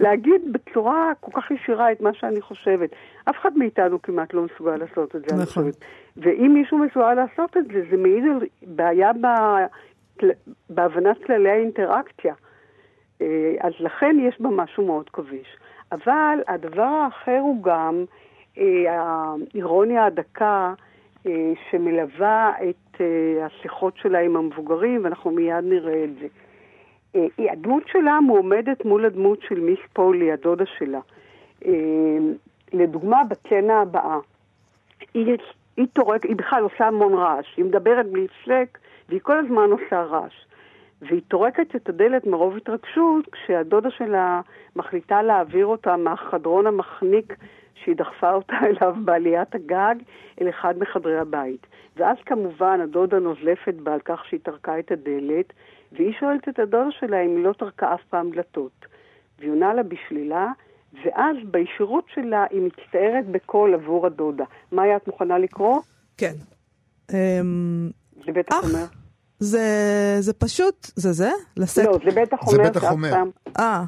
[0.00, 2.90] להגיד בצורה כל כך ישירה את מה שאני חושבת.
[3.24, 5.70] אף אחד מאיתנו כמעט לא מסוגל לעשות את זה, נכון.
[6.16, 9.26] ואם מישהו מסוגל לעשות את זה, זה מעיד על בעיה ב...
[10.70, 12.34] בהבנת כללי האינטראקציה.
[13.20, 15.56] אה, אז לכן יש בה משהו מאוד כביש.
[15.92, 18.04] אבל הדבר האחר הוא גם
[18.56, 20.74] האירוניה הדקה
[21.26, 23.00] אה, שמלווה את
[23.42, 26.26] השיחות שלה עם המבוגרים, ואנחנו מיד נראה את זה.
[27.38, 31.00] הדמות שלה מועמדת מול הדמות של מיס פולי, הדודה שלה.
[32.72, 34.18] לדוגמה, בצנה הבאה.
[35.14, 35.36] היא,
[35.76, 40.02] היא, תורק, היא בכלל עושה המון רעש, היא מדברת בלי הפסק, והיא כל הזמן עושה
[40.02, 40.44] רעש.
[41.02, 44.40] והיא טורקת את הדלת מרוב התרגשות כשהדודה שלה
[44.76, 47.36] מחליטה להעביר אותה מהחדרון המחניק
[47.84, 49.94] שהיא דחפה אותה אליו בעליית הגג
[50.40, 51.66] אל אחד מחדרי הבית.
[51.96, 55.52] ואז כמובן הדודה נוזלפת בה על כך שהיא טרקה את הדלת,
[55.92, 58.86] והיא שואלת את הדודה שלה אם היא לא טרקה אף פעם דלתות.
[59.38, 60.52] והיא עונה לה בשלילה,
[61.04, 64.44] ואז בישירות שלה היא מצטערת בקול עבור הדודה.
[64.72, 65.80] מאיה, את מוכנה לקרוא?
[66.16, 66.34] כן.
[67.10, 67.90] אמ,
[68.26, 68.84] זה בטח אומר.
[69.38, 69.60] זה,
[70.20, 71.30] זה פשוט, זה זה?
[71.56, 71.86] לשאת?
[71.86, 73.10] לא, זה בטח זה אומר בטח שאף אומר.
[73.10, 73.30] פעם...
[73.58, 73.84] אה,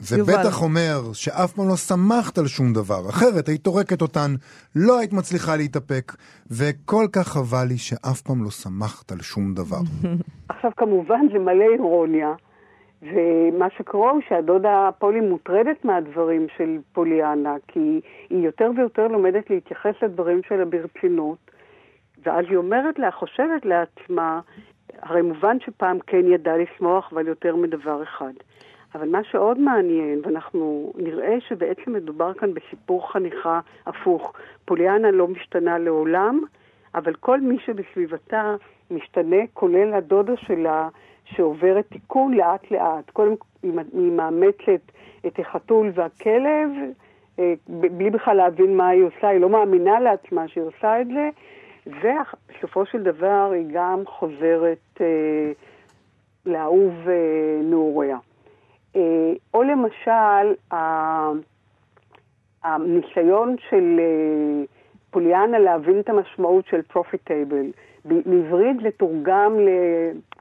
[0.00, 0.32] זה יובל.
[0.32, 4.30] בטח אומר שאף פעם לא שמחת על שום דבר, אחרת היית טורקת אותן,
[4.76, 6.12] לא היית מצליחה להתאפק,
[6.50, 9.82] וכל כך חבל לי שאף פעם לא שמחת על שום דבר.
[10.48, 12.32] עכשיו כמובן זה מלא אירוניה,
[13.02, 19.94] ומה שקורה הוא שהדודה פולי מוטרדת מהדברים של פוליאנה, כי היא יותר ויותר לומדת להתייחס
[20.02, 21.38] לדברים שלה ברצינות,
[22.26, 24.40] ואז היא אומרת לה, חושבת לעצמה,
[25.02, 28.32] הרי מובן שפעם כן ידעה לשמוח, אבל יותר מדבר אחד.
[28.94, 34.32] אבל מה שעוד מעניין, ואנחנו נראה שבעצם מדובר כאן בסיפור חניכה הפוך.
[34.64, 36.40] פוליאנה לא משתנה לעולם,
[36.94, 38.54] אבל כל מי שבסביבתה
[38.90, 40.88] משתנה, כולל הדודה שלה,
[41.24, 43.10] שעוברת תיקון לאט לאט.
[43.10, 44.80] קודם היא היא מאמצת
[45.26, 46.70] את החתול והכלב,
[47.38, 51.28] אה, בלי בכלל להבין מה היא עושה, היא לא מאמינה לעצמה שהיא עושה את זה,
[51.86, 55.52] ובסופו של דבר היא גם חוזרת אה,
[56.46, 58.18] לאהוב אה, נעוריה.
[58.96, 60.54] אה, או למשל,
[62.64, 64.64] הניסיון של אה,
[65.10, 67.66] פוליאנה להבין את המשמעות של profitable.
[68.04, 69.52] בעברית זה תורגם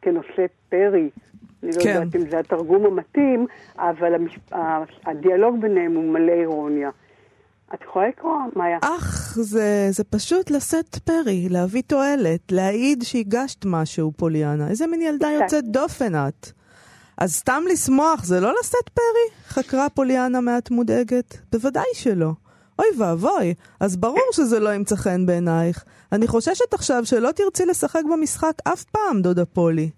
[0.01, 1.09] כנושא פרי.
[1.63, 1.89] אני לא כן.
[1.89, 4.39] יודעת אם זה התרגום המתאים, אבל המש...
[5.05, 6.89] הדיאלוג ביניהם הוא מלא אירוניה.
[7.73, 8.77] את יכולה לקרוא, מאיה?
[8.81, 14.69] אך, זה, זה פשוט לשאת פרי, להביא תועלת, להעיד שהגשת משהו, פוליאנה.
[14.69, 15.27] איזה מין ילדה.
[15.31, 16.56] יוצאת דופן את.
[17.17, 19.37] אז סתם לשמוח זה לא לשאת פרי?
[19.47, 21.37] חקרה פוליאנה מעט מודאגת.
[21.51, 22.31] בוודאי שלא.
[22.79, 25.83] אוי ואבוי, אז ברור שזה לא ימצא חן בעינייך.
[26.11, 29.89] אני חוששת עכשיו שלא תרצי לשחק במשחק אף פעם, דודה פולי.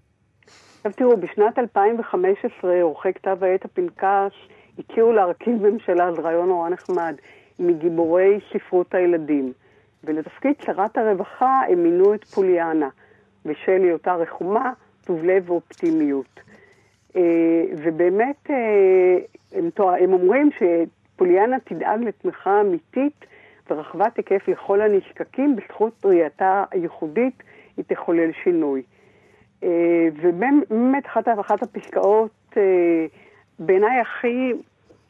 [0.77, 4.33] עכשיו תראו, בשנת 2015 עורכי כתב העת הפנקס
[4.79, 7.15] הציעו להרכיב ממשלה, זה רעיון נורא נחמד,
[7.59, 9.53] מגיבורי ספרות הילדים.
[10.03, 12.89] ולתפקיד שרת הרווחה הם מינו את פוליאנה,
[13.45, 14.71] בשל היותה רחומה,
[15.05, 16.48] טוב לב ואופטימיות.
[17.15, 19.17] אה, ובאמת, אה,
[19.51, 19.69] הם,
[20.01, 23.25] הם אומרים שפוליאנה תדאג לתמיכה אמיתית
[23.69, 27.43] ורחבת היקף לכל הנזקקים, בזכות ראייתה הייחודית
[27.77, 28.83] היא תחולל שינוי.
[29.63, 32.55] אה, ובאמת אחת, אחת הפסקאות
[33.59, 34.53] בעיניי הכי,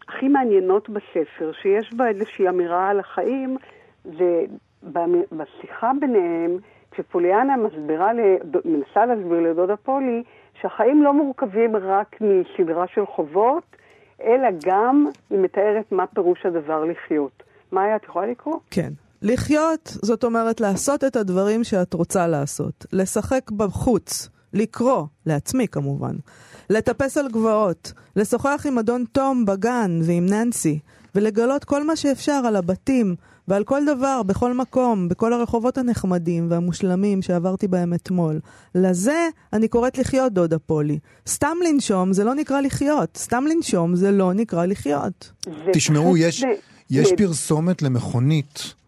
[0.07, 3.57] הכי מעניינות בספר, שיש בה איזושהי אמירה על החיים,
[4.03, 4.45] זה
[5.31, 6.57] בשיחה ביניהם,
[6.91, 8.12] כשפוליאנה מסבירה,
[8.65, 10.23] מנסה להסביר לדודה פולי,
[10.62, 13.63] שהחיים לא מורכבים רק מסדרה של חובות,
[14.24, 17.43] אלא גם היא מתארת מה פירוש הדבר לחיות.
[17.72, 18.60] מאיה, את יכולה לקרוא?
[18.72, 18.89] כן.
[19.22, 22.86] לחיות, זאת אומרת לעשות את הדברים שאת רוצה לעשות.
[22.93, 26.15] לשחק בחוץ, לקרוא, לעצמי כמובן.
[26.69, 30.80] לטפס על גבעות, לשוחח עם אדון תום בגן ועם ננסי,
[31.15, 33.15] ולגלות כל מה שאפשר על הבתים
[33.49, 38.39] ועל כל דבר, בכל מקום, בכל הרחובות הנחמדים והמושלמים שעברתי בהם אתמול.
[38.75, 40.99] לזה אני קוראת לחיות, דודה פולי.
[41.27, 43.17] סתם לנשום זה לא נקרא לחיות.
[43.17, 45.31] סתם לנשום זה לא נקרא לחיות.
[45.73, 46.43] תשמעו, יש,
[46.89, 48.79] יש פרסומת למכונית.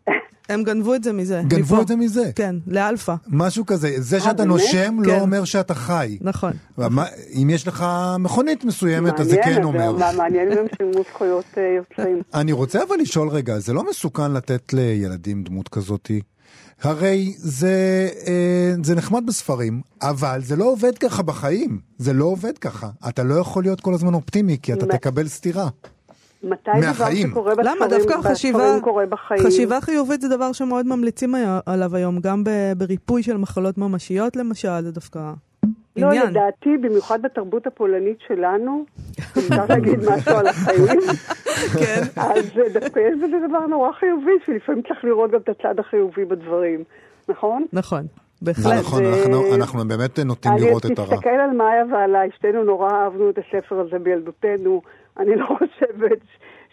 [0.54, 1.42] הם גנבו את זה מזה.
[1.48, 1.82] גנבו מפה.
[1.82, 2.32] את זה מזה?
[2.36, 3.16] כן, לאלפא.
[3.28, 3.94] משהו כזה.
[3.98, 5.20] זה אה, שאתה נושם לא כן.
[5.20, 6.18] אומר שאתה חי.
[6.22, 6.52] נכון.
[6.78, 7.86] ומה, אם יש לך
[8.20, 9.92] מכונית מסוימת, אז זה כן אומר.
[10.18, 12.22] מעניין אם הם שילמו זכויות אה, יוצרים.
[12.34, 16.22] אני רוצה אבל לשאול רגע, זה לא מסוכן לתת לילדים דמות כזאתי?
[16.82, 21.80] הרי זה, אה, זה נחמד בספרים, אבל זה לא עובד ככה בחיים.
[21.98, 22.90] זה לא עובד ככה.
[23.10, 25.70] אתה לא יכול להיות כל הזמן אופטימי, כי אתה תקבל סטירה.
[26.44, 27.28] מתי מהחיים.
[27.28, 27.88] דבר שקורה בספרים, למה?
[27.88, 29.44] דווקא חשיבה, קורה בחיים?
[29.44, 32.44] חשיבה חיובית זה דבר שמאוד ממליצים עליו היום, גם
[32.78, 35.20] בריפוי של מחלות ממשיות למשל, זה דווקא
[35.96, 36.24] לא, עניין.
[36.24, 38.86] לא, לדעתי, במיוחד בתרבות הפולנית שלנו,
[39.38, 41.00] אפשר להגיד משהו על החיים,
[41.80, 42.02] כן.
[42.16, 46.84] אז דווקא יש בזה דבר נורא חיובי, שלפעמים צריך לראות גם את הצד החיובי בדברים,
[47.30, 47.66] נכון?
[47.74, 48.06] נכון.
[48.42, 48.80] בהחלט.
[48.80, 51.16] נכון, אנחנו, אנחנו באמת נוטים לראות את הרע.
[51.16, 54.82] תסתכל על מאיה ועליי, שתינו נורא אהבנו את הספר הזה בילדותנו.
[55.19, 56.19] אני לא חושבת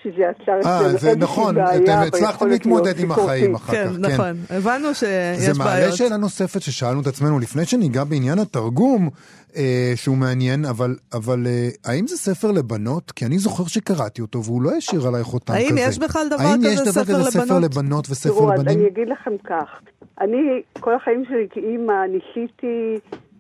[0.03, 1.67] שזה יצר אצלנו איזושהי נכון, בעיה.
[1.67, 3.93] אה, אתם הצלחתם להתמודד עם החיים אחר כן, כך.
[3.93, 4.37] כן, נכון.
[4.51, 5.55] הבנו שיש בעיות.
[5.55, 9.11] זה מעלה שאלה נוספת ששאלנו את עצמנו, לפני שניגע בעניין התרגום,
[9.57, 13.11] אה, שהוא מעניין, אבל, אבל אה, האם זה ספר לבנות?
[13.11, 15.81] כי אני זוכר שקראתי אותו והוא לא השאיר עליי חותם האם כזה.
[15.81, 16.65] האם יש בכלל דבר כזה ספר לבנות?
[16.65, 18.65] האם יש דבר כזה ספר לבנות וספר תראו, לבנים?
[18.65, 19.81] תראו, אני אגיד לכם כך.
[20.21, 22.99] אני, כל החיים שלי כאימא, ניסיתי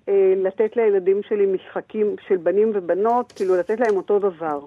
[0.08, 4.58] אה, לתת לילדים שלי משחקים של בנים ובנות, כאילו לתת להם אותו דבר.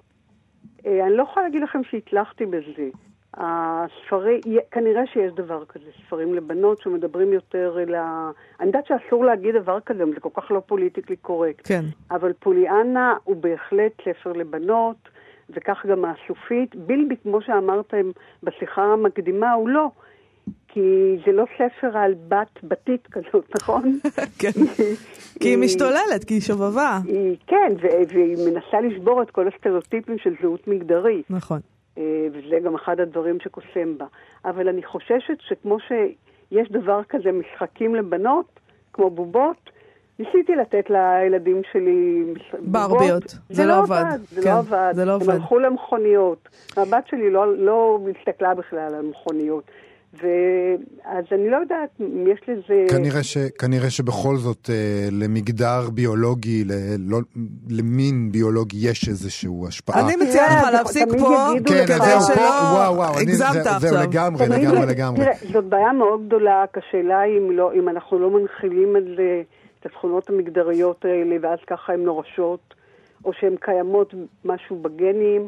[0.86, 2.90] אה, אני לא יכולה להגיד לכם שהצלחתי בזה.
[3.34, 4.40] הספרים,
[4.72, 8.32] כנראה שיש דבר כזה, ספרים לבנות שמדברים יותר אל ה...
[8.60, 11.68] אני יודעת שאסור להגיד דבר כזה, זה כל כך לא פוליטיקלי קורקט.
[11.68, 11.86] כן.
[12.12, 14.96] אבל פוליאנה הוא בהחלט ספר לבנות,
[15.50, 16.76] וכך גם הסופית.
[16.76, 18.12] בילבי, כמו שאמרתם
[18.44, 19.90] בשיחה המקדימה, הוא לא.
[20.74, 24.00] כי זה לא ספר על בת בתית כזאת, נכון?
[24.40, 24.52] כן,
[25.40, 27.00] כי היא משתוללת, כי היא שובבה.
[27.48, 27.74] כן,
[28.10, 31.26] והיא מנסה לשבור את כל הסטריאוטיפים של זהות מגדרית.
[31.30, 31.60] נכון.
[31.98, 34.06] אה, וזה גם אחד הדברים שקוסם בה.
[34.46, 38.60] אבל אני חוששת שכמו שיש דבר כזה משחקים לבנות,
[38.94, 39.70] כמו בובות,
[40.20, 42.24] ניסיתי לתת לילדים שלי
[42.60, 43.36] ברביות.
[43.50, 44.04] זה לא עבד.
[44.32, 44.92] זה לא עבד.
[44.94, 45.30] זה לא עבד.
[45.30, 46.50] הם הלכו למכוניות.
[46.78, 49.64] הבת שלי לא, לא הסתכלה בכלל על מכוניות.
[50.14, 52.86] ואז אני לא יודעת אם יש לזה...
[52.90, 57.20] כנראה, ש, כנראה שבכל זאת אה, למגדר ביולוגי, ל, לא,
[57.70, 60.06] למין ביולוגי יש איזושהי השפעה.
[60.06, 63.80] אני מציעה לך להפסיק פה, כן, זהו, פה, וואו, וואו, הגזמת עכשיו.
[63.80, 65.20] זהו, לגמרי, לגמרי, לגמרי.
[65.20, 69.42] תראה, זאת בעיה מאוד גדולה, השאלה אם, לא, אם אנחנו לא מנחילים את זה,
[69.80, 72.74] את התכונות המגדריות האלה, ואז ככה הן נורשות,
[73.26, 74.14] או שהן קיימות
[74.46, 75.48] משהו בגנים.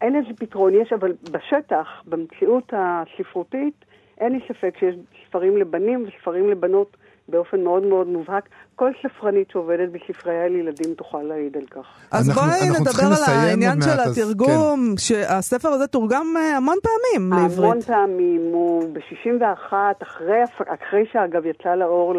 [0.00, 3.84] אין איזה פתרון, יש, אבל בשטח, במציאות הספרותית,
[4.22, 4.94] אין לי ספק שיש
[5.28, 6.96] ספרים לבנים וספרים לבנות
[7.28, 8.48] באופן מאוד מאוד מובהק.
[8.74, 11.86] כל ספרנית שעובדת בספרייה לילדים תוכל להעיד על כך.
[12.10, 14.96] אז אנחנו, בואי אנחנו נדבר על העניין של התרגום, כן.
[14.96, 17.58] שהספר הזה תורגם אה, המון פעמים לעברית.
[17.58, 22.14] המון פעמים, הוא ב-61, אחרי, אחרי שאגב יצא לאור,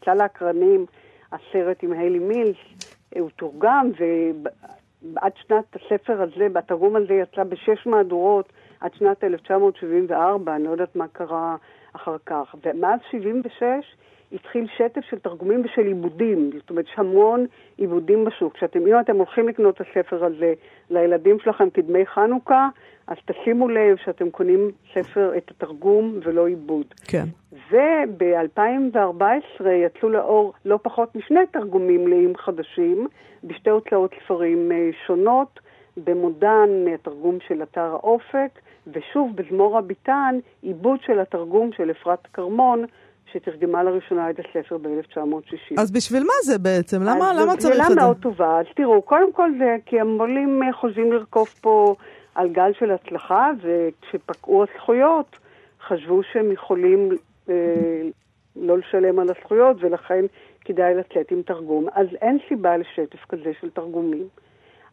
[0.00, 0.86] יצא לאקרנים
[1.32, 2.56] הסרט עם היילי מילס,
[3.18, 3.90] הוא תורגם,
[5.14, 8.52] ועד שנת הספר הזה, בתרגום הזה יצא בשש מהדורות.
[8.82, 11.56] עד שנת 1974, אני לא יודעת מה קרה
[11.92, 12.54] אחר כך.
[12.64, 13.62] ומאז 76
[14.32, 16.50] התחיל שטף של תרגומים ושל עיבודים.
[16.60, 18.54] זאת אומרת, יש המון עיבודים בשוק.
[18.54, 20.54] כשאתם, אם אתם הולכים לקנות את הספר הזה
[20.90, 22.68] לילדים שלכם כדמי חנוכה,
[23.06, 26.86] אז תשימו לב שאתם קונים ספר, את התרגום ולא עיבוד.
[27.04, 27.24] כן.
[27.70, 33.08] וב-2014 יצאו לאור לא פחות משני תרגומים מלאים חדשים,
[33.44, 35.60] בשתי הוצאות ספרים אה, שונות,
[35.96, 42.84] במודן התרגום של אתר האופק, ושוב בזמור הביטן עיבוד של התרגום של אפרת כרמון,
[43.32, 45.80] שתרגמה לראשונה את הספר ב-1960.
[45.80, 47.02] אז בשביל מה זה בעצם?
[47.02, 47.94] למה, למה זו צריך את שאלה זה?
[47.94, 48.60] מאוד טובה.
[48.60, 51.94] אז תראו, קודם כל זה כי המו"לים אה, חושבים לרכוב פה
[52.34, 55.36] על גל של הצלחה, וכשפקעו הזכויות,
[55.86, 57.08] חשבו שהם יכולים
[57.48, 57.54] אה,
[58.56, 60.24] לא לשלם על הזכויות, ולכן
[60.64, 61.86] כדאי לצאת עם תרגום.
[61.92, 64.28] אז אין סיבה לשטף כזה של תרגומים.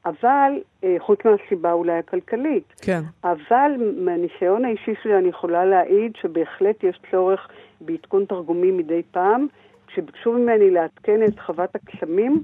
[0.05, 0.51] אבל,
[0.83, 3.01] אה, חוץ מהסיבה אולי הכלכלית, כן.
[3.23, 7.47] אבל מהניסיון האישי שלי אני יכולה להעיד שבהחלט יש צורך
[7.81, 9.47] בעדכון תרגומים מדי פעם.
[9.87, 12.43] כשביקשו ממני לעדכן את חוות הקסמים,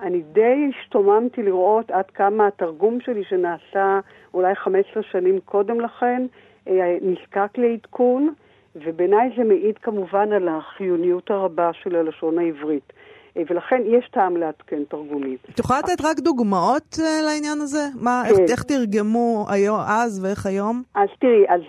[0.00, 4.00] אני די השתוממתי לראות עד כמה התרגום שלי שנעשה
[4.34, 6.26] אולי 15 שנים קודם לכן,
[6.68, 8.34] אה, נזקק לעדכון,
[8.76, 12.92] ובעיניי זה מעיד כמובן על החיוניות הרבה של הלשון העברית.
[13.36, 15.36] אה, ולכן יש טעם לעדכן תרגומים.
[15.50, 17.86] את יכולה לתת רק דוגמאות אה, לעניין הזה?
[18.00, 18.30] מה, כן.
[18.30, 20.82] איך, איך תרגמו היום, אז ואיך היום?
[20.94, 21.60] אז תראי, אז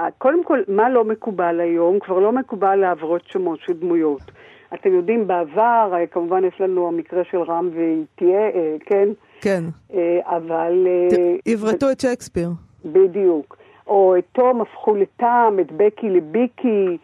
[0.00, 1.98] אה, קודם כל, מה לא מקובל היום?
[1.98, 4.22] כבר לא מקובל לעברות שמות של דמויות.
[4.74, 7.70] אתם יודעים, בעבר, כמובן יש לנו המקרה של רם
[8.22, 9.08] אה, כן?
[9.40, 9.64] כן.
[10.24, 10.86] אבל...
[11.46, 12.48] עברתו את שייקספיר.
[12.84, 13.56] בדיוק.
[13.86, 16.98] או את תום הפכו לתם, את בקי לביקי.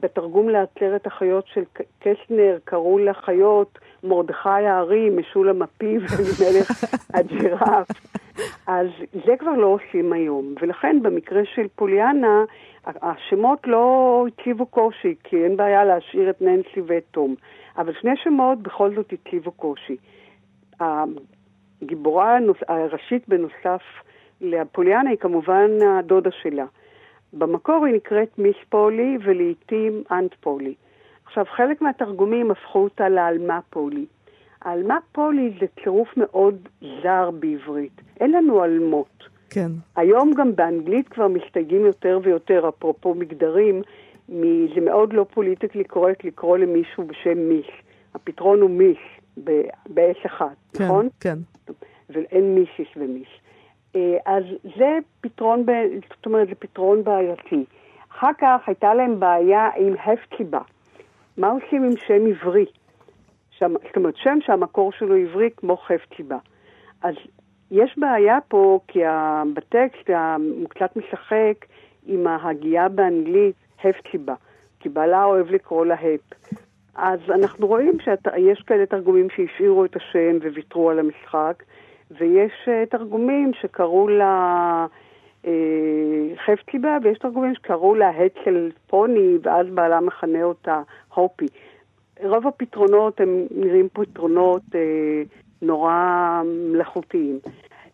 [0.00, 1.62] בתרגום לעצרת החיות של
[2.00, 7.88] קסנר קראו לחיות מרדכי הארי, משולם הפיו ומלך הג'ירף.
[8.66, 8.86] אז
[9.26, 12.44] זה כבר לא עושים היום, ולכן במקרה של פוליאנה,
[12.86, 17.34] השמות לא הציבו קושי, כי אין בעיה להשאיר את ננסי ואת תום.
[17.78, 19.96] אבל שני שמות בכל זאת הציבו קושי.
[20.80, 23.82] הגיבורה הראשית בנוסף
[24.40, 26.64] לפוליאנה היא כמובן הדודה שלה.
[27.32, 30.74] במקור היא נקראת מיס פולי ולעיתים אנט פולי.
[31.26, 34.06] עכשיו, חלק מהתרגומים הפכו אותה לעלמה פולי.
[34.62, 36.68] העלמה פולי זה צירוף מאוד
[37.02, 38.00] זר בעברית.
[38.20, 39.24] אין לנו עלמות.
[39.50, 39.70] כן.
[39.96, 43.82] היום גם באנגלית כבר מסתייגים יותר ויותר, אפרופו מגדרים,
[44.74, 47.66] זה מאוד לא politically correct לקרוא למישהו בשם Miss.
[48.14, 48.98] הפתרון הוא Ms.,
[49.44, 51.08] ב- ב-S אחת, כן, נכון?
[51.20, 51.38] כן.
[52.10, 52.88] ואין Mrs.
[52.96, 53.28] ו Miss.
[53.96, 54.44] אה, אז
[54.78, 55.70] זה פתרון, ב...
[56.16, 57.64] זאת אומרת, זה פתרון בעייתי.
[58.12, 60.60] אחר כך הייתה להם בעיה עם הפציבה.
[61.36, 62.66] מה עושים עם שם עברי?
[63.50, 66.38] שם, זאת אומרת, שם שהמקור שלו עברי כמו חפציבה.
[67.02, 67.14] אז
[67.70, 69.00] יש בעיה פה, כי
[69.54, 70.10] בטקסט
[70.60, 71.64] הוא קצת משחק
[72.06, 74.34] עם ההגייה באנגלית הפציבה,
[74.80, 76.54] כי בעלה אוהב לקרוא לה הפ.
[76.94, 81.62] אז אנחנו רואים שיש כאלה תרגומים שהשאירו את השם וויתרו על המשחק,
[82.10, 84.86] ויש אה, תרגומים שקראו לה
[85.46, 85.50] אה,
[86.46, 90.82] חפציבה, ויש תרגומים שקראו לה הצל פוני, ואז בעלה מכנה אותה
[91.14, 91.46] הופי.
[92.24, 95.22] רוב הפתרונות הם נראים פתרונות אה,
[95.62, 97.38] נורא מלאכותיים.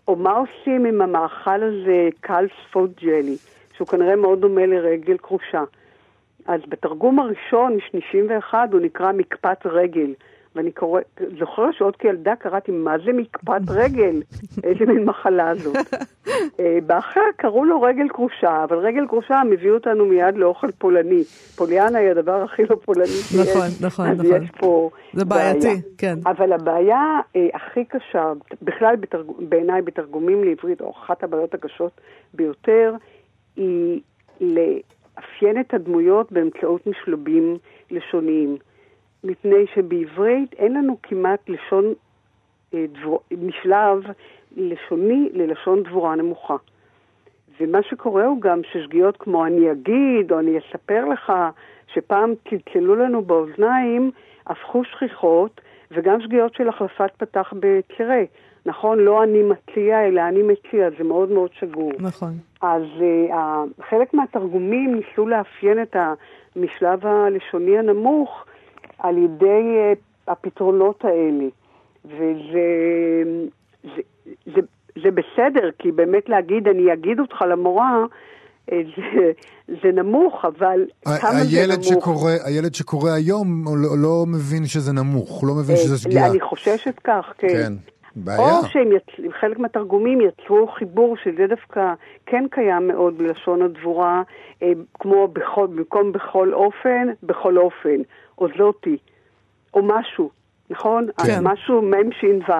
[0.09, 3.37] או מה עושים עם המאכל הזה, קלס פוד ג'לי,
[3.77, 5.62] שהוא כנראה מאוד דומה לרגל כרושה.
[6.46, 10.14] אז בתרגום הראשון, מ-91, הוא נקרא מקפת רגל.
[10.55, 11.01] ואני קורא,
[11.38, 14.23] זוכר שעוד כילדה קראתי, מה זה מקפת רגל?
[14.64, 15.77] איזה מין מחלה זאת.
[16.61, 21.25] אה, באחר קראו לו רגל כרושה, אבל רגל כרושה מביא אותנו מיד לאוכל פולני.
[21.57, 23.49] פוליאנה היא הדבר הכי לא פולני שיש.
[23.49, 24.43] נכון, נכון, אז נכון.
[24.43, 25.81] יש פה זה בעייתי.
[25.99, 26.14] כן.
[26.27, 28.95] אבל הבעיה אה, הכי קשה, בכלל.
[29.38, 32.01] בעיניי בתרגומים לעברית, או אחת הבעיות הקשות
[32.35, 32.95] ביותר,
[33.57, 34.01] היא
[34.40, 37.57] לאפיין את הדמויות באמצעות משלבים
[37.90, 38.57] לשוניים.
[39.24, 41.84] מפני שבעברית אין לנו כמעט לשון,
[42.74, 44.02] אה, דבור, משלב
[44.56, 46.56] לשוני ללשון דבורה נמוכה.
[47.60, 51.32] ומה שקורה הוא גם ששגיאות כמו אני אגיד, או אני אספר לך,
[51.94, 54.10] שפעם צלצלו לנו באוזניים,
[54.46, 55.60] הפכו שכיחות,
[55.90, 58.22] וגם שגיאות של החלפת פתח בצירה.
[58.66, 61.92] נכון, לא אני מציע, אלא אני מציע, זה מאוד מאוד שגור.
[61.98, 62.32] נכון.
[62.62, 62.82] אז
[63.30, 63.34] uh,
[63.90, 65.96] חלק מהתרגומים ניסו לאפיין את
[66.56, 68.44] המשלב הלשוני הנמוך
[69.05, 71.45] על ידי uh, הפתרונות האלה.
[72.05, 72.67] וזה
[73.83, 74.03] זה,
[74.47, 74.61] זה,
[75.03, 78.05] זה בסדר, כי באמת להגיד, אני אגיד אותך למורה,
[78.73, 79.33] אה, זה,
[79.83, 80.81] זה נמוך, אבל
[81.21, 81.85] כמה זה נמוך?
[81.85, 86.27] שקורא, הילד שקורא היום לא, לא מבין שזה נמוך, הוא לא מבין שזה אה, שגיאה.
[86.31, 87.48] אני חוששת כך, כן.
[87.48, 87.73] כן.
[88.17, 88.38] בעיה.
[88.38, 89.33] או שהם יצ...
[89.40, 91.94] חלק מהתרגומים יצרו חיבור שזה דווקא
[92.27, 94.23] כן קיים מאוד בלשון הדבורה,
[94.63, 98.02] אה, כמו בכל, במקום בכל אופן, בכל אופן,
[98.38, 98.96] או זאתי,
[99.74, 100.30] או משהו,
[100.70, 101.06] נכון?
[101.26, 101.40] כן.
[101.42, 102.52] משהו מ' ש' ו'.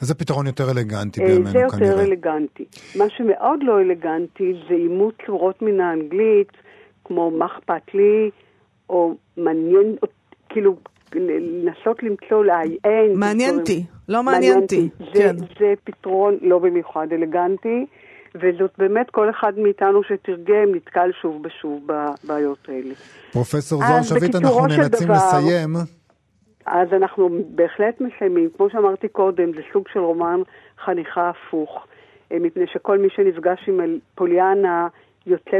[0.00, 2.04] אז זה פתרון יותר אלגנטי אה, בימינו זה יותר כנראה.
[2.04, 2.64] אלגנטי.
[2.96, 6.52] מה שמאוד לא אלגנטי זה אימוץ צורות מן האנגלית,
[7.04, 8.30] כמו מה אכפת לי,
[8.90, 10.08] או מעניין, או,
[10.48, 10.76] כאילו,
[11.14, 13.16] לנסות למצוא, לעיין.
[13.58, 14.88] אותי, לא מעניין אותי.
[14.98, 15.36] זה, כן.
[15.58, 17.86] זה פתרון לא במיוחד אלגנטי,
[18.34, 22.94] וזאת באמת כל אחד מאיתנו שתרגם נתקל שוב ושוב בבעיות האלה.
[23.32, 25.74] פרופסור זוהר שביט, אנחנו נאלצים לסיים.
[26.66, 28.48] אז אנחנו בהחלט מסיימים.
[28.56, 30.40] כמו שאמרתי קודם, זה סוג של רומן
[30.84, 31.86] חניכה הפוך,
[32.32, 33.80] אה, מפני שכל מי שנפגש עם
[34.14, 34.88] פוליאנה
[35.26, 35.58] יוצא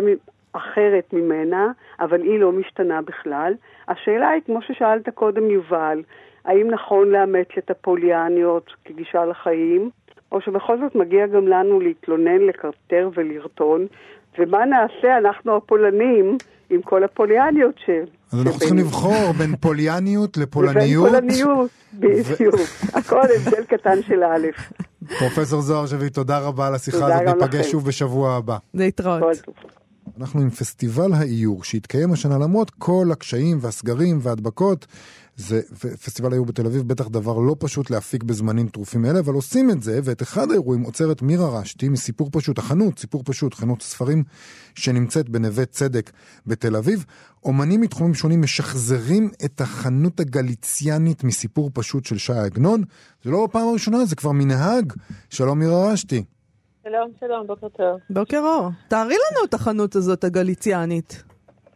[0.52, 3.54] אחרת ממנה, אבל היא לא משתנה בכלל.
[3.88, 6.02] השאלה היא, כמו ששאלת קודם, יובל,
[6.44, 9.90] האם נכון לאמץ את הפוליאניות כגישה לחיים,
[10.32, 13.86] או שבכל זאת מגיע גם לנו להתלונן, לקרטר ולרטון,
[14.38, 16.36] ומה נעשה אנחנו הפולנים
[16.70, 17.90] עם כל הפוליאניות ש...
[18.32, 18.78] אז אנחנו צריכים?
[18.78, 21.08] לבחור בין פוליאניות לבין לפולניות.
[21.08, 22.54] פולניות, בדיוק.
[22.94, 24.46] הכל הבדל קטן של א'.
[25.18, 27.70] פרופסור זוהר שביט, תודה רבה על השיחה הזאת, ניפגש.
[27.70, 28.56] שוב בשבוע הבא.
[28.74, 29.22] להתראות.
[30.20, 34.86] אנחנו עם פסטיבל האיור שהתקיים השנה למרות כל הקשיים והסגרים וההדבקות.
[35.36, 35.60] זה
[36.04, 39.82] פסטיבל האיור בתל אביב בטח דבר לא פשוט להפיק בזמנים טרופים אלה, אבל עושים את
[39.82, 44.24] זה, ואת אחד האירועים עוצרת מירה רשתי מסיפור פשוט, החנות, סיפור פשוט, חנות ספרים
[44.74, 46.10] שנמצאת בנווה צדק
[46.46, 47.04] בתל אביב.
[47.44, 52.82] אומנים מתחומים שונים משחזרים את החנות הגליציאנית מסיפור פשוט של שי עגנון.
[53.24, 54.92] זה לא הפעם הראשונה, זה כבר מנהג.
[55.30, 56.24] שלום מירה רשתי.
[56.84, 58.00] שלום, שלום, בוקר טוב.
[58.10, 58.70] בוקר אור.
[58.88, 61.22] תארי לנו את החנות הזאת הגליציאנית,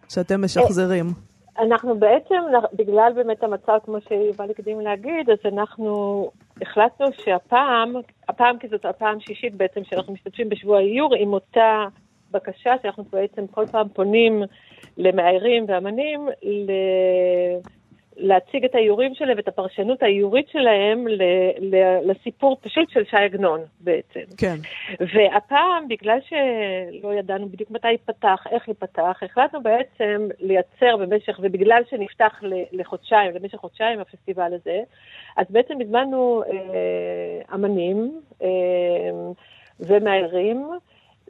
[0.09, 1.30] שאתם משחזרים.
[1.61, 2.43] אנחנו בעצם,
[2.73, 6.31] בגלל באמת המצב, כמו שיובל הקדים להגיד, אז אנחנו
[6.63, 7.95] החלטנו שהפעם,
[8.29, 11.85] הפעם כי זאת הפעם שישית בעצם שאנחנו משתתפים בשבוע האיור, עם אותה
[12.31, 14.43] בקשה שאנחנו בעצם כל פעם פונים
[14.97, 16.71] למאיירים ואמנים ל...
[18.21, 21.23] להציג את האיורים שלהם ואת הפרשנות האיורית שלהם ל...
[21.59, 21.99] ל...
[22.11, 24.21] לסיפור פשוט של שי עגנון בעצם.
[24.37, 24.57] כן.
[25.01, 32.41] והפעם, בגלל שלא ידענו בדיוק מתי ייפתח, איך ייפתח, החלטנו בעצם לייצר במשך, ובגלל שנפתח
[32.73, 34.81] לחודשיים, למשך חודשיים הפסטיבל הזה,
[35.37, 38.49] אז בעצם הזמנו אה, אמנים אה,
[39.81, 40.71] ומאיירים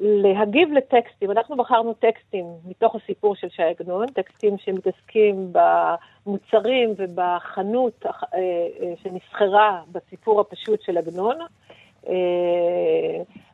[0.01, 1.31] להגיב לטקסטים.
[1.31, 9.83] אנחנו בחרנו טקסטים מתוך הסיפור של שי עגנון, טקסטים שמתעסקים במוצרים ובחנות אה, אה, שנסחרה
[9.93, 11.37] בסיפור הפשוט של עגנון.
[12.09, 12.15] אה,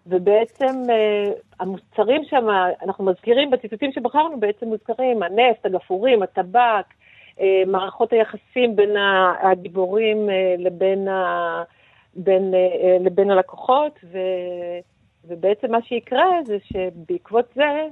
[0.06, 0.82] ובעצם
[1.60, 2.46] המוצרים שם,
[2.82, 6.86] אנחנו מזכירים בציטוטים שבחרנו, בעצם מוזכרים הנפט, הגפורים, הטבק,
[7.66, 8.90] מערכות היחסים בין
[9.42, 10.28] הגיבורים
[10.58, 11.62] לבין, ה,
[12.14, 12.54] בין,
[13.00, 14.18] לבין הלקוחות, ו,
[15.28, 17.86] ובעצם מה שיקרה זה שבעקבות זה,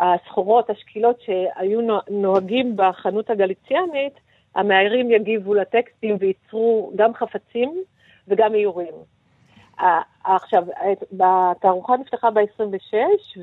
[0.00, 4.12] הסחורות, השקילות שהיו נו- נוהגים בחנות הגליציאנית,
[4.54, 7.82] המאיירים יגיבו לטקסטים וייצרו גם חפצים
[8.28, 8.94] וגם איורים.
[10.24, 10.64] עכשיו,
[11.20, 12.94] התערוכה נפתחה ב-26,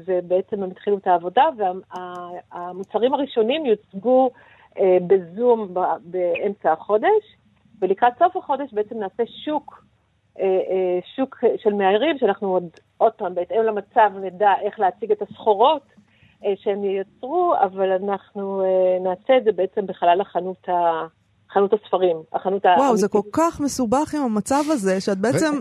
[0.06, 4.32] ובעצם הם התחילו את העבודה, והמוצרים הראשונים יוצגו
[4.80, 7.36] אה, בזום באמצע החודש,
[7.82, 9.84] ולקראת סוף החודש בעצם נעשה שוק,
[11.16, 12.64] שוק של מאיירים, שאנחנו עוד,
[12.98, 15.84] עוד פעם, בהתאם למצב נדע איך להציג את הסחורות
[16.46, 21.06] אה, שהם ייצרו, אבל אנחנו אה, נעשה את זה בעצם בחלל החנות ה...
[21.54, 23.08] חנות הספרים, החנות וואו, זה.
[23.08, 25.54] כל כך מסובך עם המצב הזה, שאת בעצם,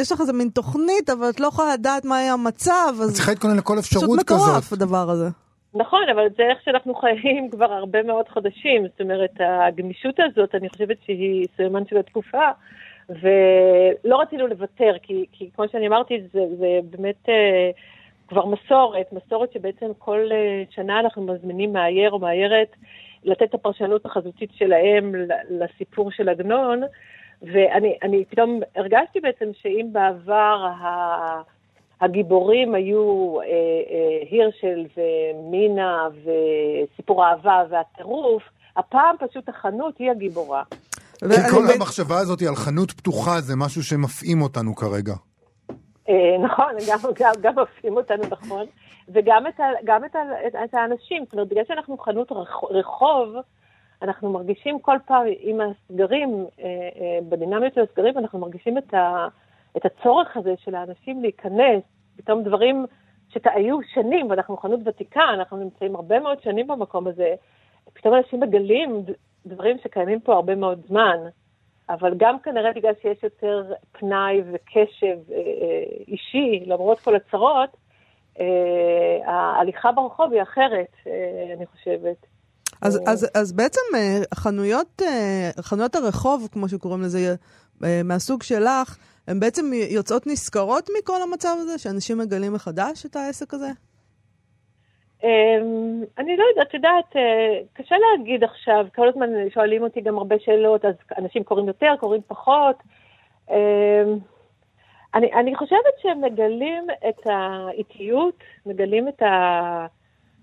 [0.00, 3.14] יש לך איזה מין תוכנית, אבל את לא יכולה לדעת מה יהיה המצב, את אז
[3.14, 4.72] צריכה להתכונן לכל פשוט אפשרות מטורף כזאת.
[4.72, 5.28] הדבר הזה.
[5.74, 8.82] נכון, אבל זה איך שאנחנו חיים כבר הרבה מאוד חודשים.
[8.90, 12.48] זאת אומרת, הגמישות הזאת, אני חושבת שהיא סממן של התקופה,
[13.08, 17.70] ולא רצינו לוותר, כי, כי כמו שאני אמרתי, זה, זה באמת אה,
[18.28, 22.76] כבר מסורת, מסורת שבעצם כל אה, שנה אנחנו מזמינים מאייר או מאיירת
[23.24, 25.14] לתת את הפרשנות החזותית שלהם
[25.50, 26.82] לסיפור של עגנון,
[27.42, 31.42] ואני אני פתאום הרגשתי בעצם שאם בעבר ה...
[32.02, 38.42] הגיבורים היו אה, אה, הירשל ומינה וסיפור האהבה והטירוף,
[38.76, 40.62] הפעם פשוט החנות היא הגיבורה.
[41.30, 45.14] כי כל בין- המחשבה הזאת על חנות פתוחה זה משהו שמפעים אותנו כרגע.
[46.08, 48.66] אה, נכון, גם, גם, גם עושים אותנו נכון,
[49.08, 52.64] וגם את, ה, גם את, ה, את, את האנשים, זאת אומרת, בגלל שאנחנו חנות רח-
[52.70, 53.28] רחוב,
[54.02, 56.28] אנחנו מרגישים כל פעם עם הסגרים,
[56.60, 59.28] אה, אה, בדינמיות של הסגרים, אנחנו מרגישים את, ה,
[59.76, 61.82] את הצורך הזה של האנשים להיכנס,
[62.16, 62.86] פתאום דברים
[63.28, 67.34] שהיו שנים, ואנחנו חנות ותיקה, אנחנו נמצאים הרבה מאוד שנים במקום הזה,
[67.92, 69.04] פתאום אנשים מגלים
[69.46, 71.16] דברים שקיימים פה הרבה מאוד זמן.
[71.88, 77.76] אבל גם כנראה בגלל שיש יותר פנאי וקשב אה, אה, אישי, למרות כל הצרות,
[78.40, 78.46] אה,
[79.26, 82.16] ההליכה ברחוב היא אחרת, אה, אני חושבת.
[82.82, 83.00] אז.
[83.06, 83.80] אז, אז בעצם
[84.34, 85.02] חנויות,
[85.60, 87.34] חנויות הרחוב, כמו שקוראים לזה,
[88.04, 93.70] מהסוג שלך, הן בעצם יוצאות נשכרות מכל המצב הזה, שאנשים מגלים מחדש את העסק הזה?
[95.22, 100.18] אמ, אני לא יודעת, את יודעת, אה, קשה להגיד עכשיו, כל הזמן שואלים אותי גם
[100.18, 102.76] הרבה שאלות, אז אנשים קוראים יותר, קוראים פחות.
[103.50, 104.18] אמ,
[105.14, 109.86] אני, אני חושבת שהם מגלים את האיטיות, מגלים את, ה,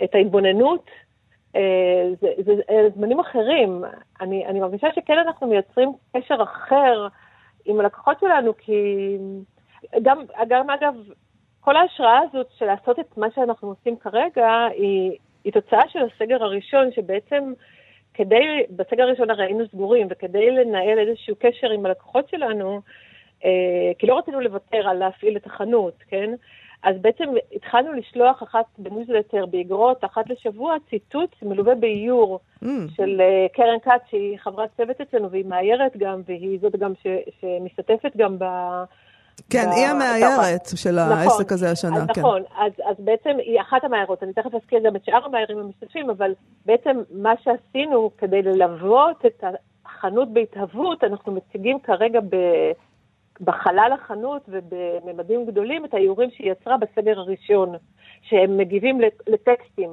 [0.04, 0.86] את ההתבוננות.
[1.56, 3.84] אה, זה, זה, זה זמנים אחרים.
[4.22, 7.08] אני, אני מרגישה שכן אנחנו מייצרים קשר אחר
[7.66, 9.18] עם הלקוחות שלנו, כי
[10.02, 10.96] גם, גם אגב,
[11.62, 15.12] כל ההשראה הזאת של לעשות את מה שאנחנו עושים כרגע, היא,
[15.44, 17.54] היא תוצאה של הסגר הראשון, שבעצם
[18.14, 22.82] כדי, בסגר הראשון הרי היינו סגורים, וכדי לנהל איזשהו קשר עם הלקוחות שלנו,
[23.46, 26.34] אה, כי לא רצינו לוותר על להפעיל את החנות, כן?
[26.84, 27.24] אז בעצם
[27.56, 32.68] התחלנו לשלוח אחת בניוזלטר, באגרות, אחת לשבוע, ציטוט מלווה באיור mm.
[32.96, 37.08] של uh, קרן כץ, שהיא חברת צוות אצלנו, והיא מאיירת גם, והיא זאת גם ש,
[37.42, 38.46] שמשתתפת גם ב...
[39.50, 39.72] כן, ב...
[39.72, 42.22] היא המאיירת של נכון, העסק הזה השנה, אז כן.
[42.22, 46.10] נכון, אז, אז בעצם היא אחת המאיירות, אני תכף אזכיר גם את שאר המאיירים המשתתפים,
[46.10, 46.32] אבל
[46.66, 49.44] בעצם מה שעשינו כדי ללוות את
[49.86, 52.36] החנות בהתהוות, אנחנו מציגים כרגע ב...
[53.42, 57.76] בחלל החנות ובממדים גדולים את האיורים שהיא יצרה בסגר הראשון,
[58.22, 59.90] שהם מגיבים לטקסטים,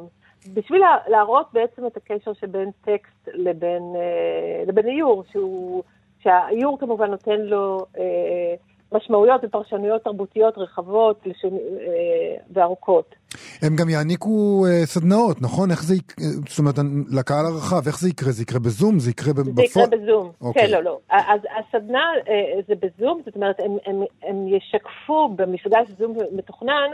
[0.55, 5.83] בשביל להראות בעצם את הקשר שבין טקסט לבין, אה, לבין איור, שהוא,
[6.23, 8.55] שהאיור כמובן נותן לו אה,
[8.93, 11.55] משמעויות ופרשנויות תרבותיות רחבות לשונ...
[11.55, 13.15] אה, וארוכות.
[13.63, 15.71] הם גם יעניקו uh, סדנאות, נכון?
[15.71, 16.75] איך זה, יקרה, זאת אומרת,
[17.19, 18.33] לקהל הרחב, איך זה יקרה?
[18.33, 18.99] זה יקרה בזום?
[18.99, 19.55] זה יקרה בפועל?
[19.57, 20.45] זה יקרה בזום, okay.
[20.45, 20.67] אוקיי.
[20.67, 20.99] כן, לא, לא.
[21.11, 22.29] אז הסדנה uh,
[22.69, 26.91] זה בזום, זאת אומרת, הם, הם, הם ישקפו במפגש זום מתוכנן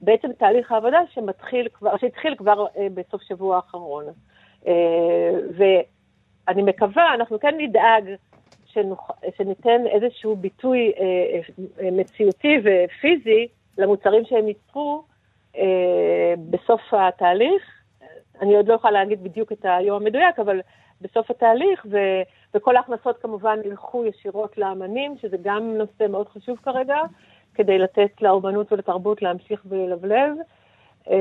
[0.00, 4.04] בעצם תהליך העבודה שמתחיל כבר, שהתחיל כבר בסוף שבוע האחרון.
[5.56, 8.04] ואני מקווה, אנחנו כן נדאג
[8.74, 13.48] שנוח, שניתן איזשהו ביטוי uh, uh, מציאותי ופיזי
[13.78, 15.04] למוצרים שהם ייצרו,
[15.56, 17.62] אה, בסוף התהליך,
[18.40, 20.60] אני עוד לא יכולה להגיד בדיוק את היום המדויק, אבל
[21.00, 21.96] בסוף התהליך, ו,
[22.54, 26.96] וכל ההכנסות כמובן ילכו ישירות לאמנים, שזה גם נושא מאוד חשוב כרגע,
[27.54, 30.36] כדי לתת לאומנות ולתרבות להמשיך וללבלב.
[31.10, 31.16] אה,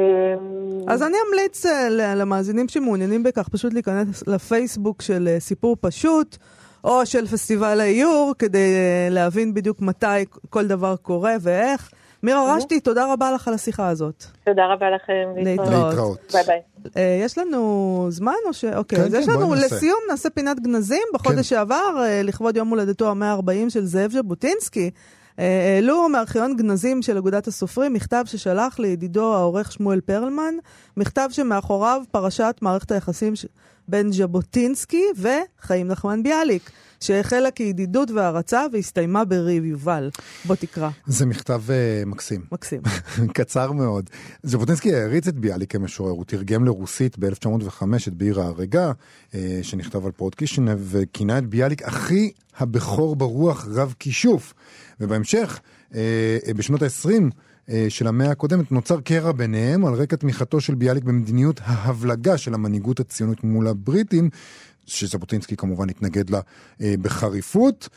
[0.88, 6.38] אז אני אמליץ אה, למאזינים שמעוניינים בכך פשוט להיכנס לפייסבוק של סיפור פשוט.
[6.84, 8.76] או של פסטיבל האיור, כדי
[9.10, 11.90] להבין בדיוק מתי כל דבר קורה ואיך.
[12.24, 14.24] מירה רשתי, תודה רבה לך על השיחה הזאת.
[14.46, 15.30] תודה רבה לכם.
[15.36, 16.34] להתראות.
[16.34, 16.62] ביי ביי.
[16.98, 18.66] אה, יש לנו זמן או ש...
[18.66, 21.04] אוקיי, אז יש לנו, לסיום נעשה פינת גנזים.
[21.14, 21.44] בחודש כן.
[21.44, 24.92] שעבר, אה, לכבוד יום הולדתו ה-140 של זאב ז'בוטינסקי,
[25.40, 30.54] אה, העלו מארכיון גנזים של אגודת הסופרים מכתב ששלח לידידו העורך שמואל פרלמן,
[30.98, 33.34] מכתב שמאחוריו פרשת מערכת היחסים
[33.88, 36.72] בין ז'בוטינסקי וחיים נחמן ביאליק.
[37.04, 40.10] שהחלה כידידות והערצה והסתיימה בריב יובל.
[40.46, 40.90] בוא תקרא.
[41.06, 42.42] זה מכתב uh, מקסים.
[42.52, 42.82] מקסים.
[43.38, 44.10] קצר מאוד.
[44.44, 50.12] ז'בוטינסקי העריץ את ביאליק כמשורר, הוא תרגם לרוסית ב-1905 את בעיר ההרגה, uh, שנכתב על
[50.12, 54.54] פרוט קישינב, וכינה את ביאליק אחי הבכור ברוח רב כישוף.
[55.00, 55.60] ובהמשך,
[55.92, 55.96] uh,
[56.56, 57.10] בשנות ה-20,
[57.90, 63.00] של המאה הקודמת נוצר קרע ביניהם על רקע תמיכתו של ביאליק במדיניות ההבלגה של המנהיגות
[63.00, 64.30] הציונית מול הבריטים,
[64.86, 66.40] שז'בוטינסקי כמובן התנגד לה
[66.82, 67.90] אה, בחריפות.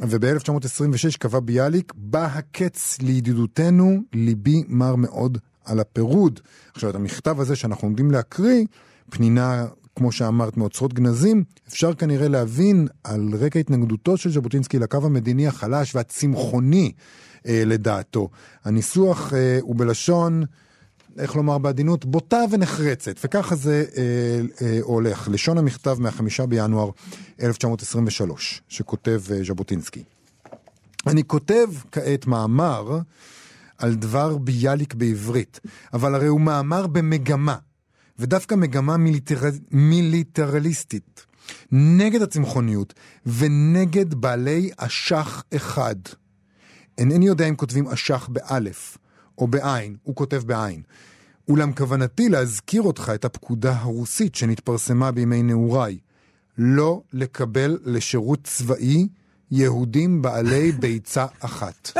[0.00, 6.40] וב-1926 קבע ביאליק, בא הקץ לידידותנו, ליבי מר מאוד על הפירוד.
[6.74, 8.64] עכשיו, את המכתב הזה שאנחנו עומדים להקריא,
[9.10, 15.46] פנינה, כמו שאמרת, מאוצרות גנזים, אפשר כנראה להבין על רקע התנגדותו של ז'בוטינסקי לקו המדיני
[15.46, 16.92] החלש והצמחוני
[17.46, 18.28] אה, לדעתו.
[18.64, 20.44] הניסוח אה, הוא בלשון...
[21.18, 24.02] איך לומר בעדינות, בוטה ונחרצת, וככה זה אה,
[24.66, 25.28] אה, הולך.
[25.28, 26.90] לשון המכתב מהחמישה בינואר
[27.42, 30.04] 1923, שכותב אה, ז'בוטינסקי.
[31.06, 32.98] אני כותב כעת מאמר
[33.78, 35.60] על דבר ביאליק בעברית,
[35.92, 37.56] אבל הרי הוא מאמר במגמה,
[38.18, 39.40] ודווקא מגמה מיליטר...
[39.70, 41.26] מיליטרליסטית,
[41.72, 42.94] נגד הצמחוניות
[43.26, 45.96] ונגד בעלי אשך אחד.
[46.98, 48.98] אינני יודע אם כותבים אשך באלף,
[49.38, 50.82] או בעין, הוא כותב בעין.
[51.48, 55.98] אולם כוונתי להזכיר אותך את הפקודה הרוסית שנתפרסמה בימי נעוריי,
[56.58, 59.08] לא לקבל לשירות צבאי
[59.50, 61.90] יהודים בעלי ביצה אחת.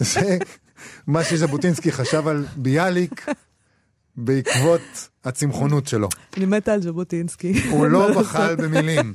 [0.00, 0.38] זה
[1.06, 3.26] מה שז'בוטינסקי חשב על ביאליק
[4.16, 4.80] בעקבות
[5.24, 6.08] הצמחונות שלו.
[6.36, 7.68] אני מתה על ז'בוטינסקי.
[7.70, 9.14] הוא לא בחל במילים.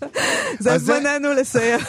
[0.60, 1.80] זה- זמננו לסיים.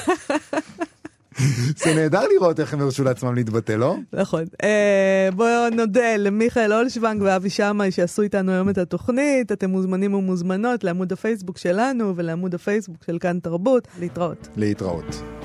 [1.76, 3.96] זה נהדר לראות איך הם הרשו לעצמם להתבטא, לא?
[4.12, 4.44] נכון.
[4.62, 9.52] אה, בואו נודה למיכאל אולשוונג ואבי שמאי שעשו איתנו היום את התוכנית.
[9.52, 13.88] אתם מוזמנים ומוזמנות לעמוד הפייסבוק שלנו ולעמוד הפייסבוק של כאן תרבות.
[14.00, 14.48] להתראות.
[14.56, 15.41] להתראות.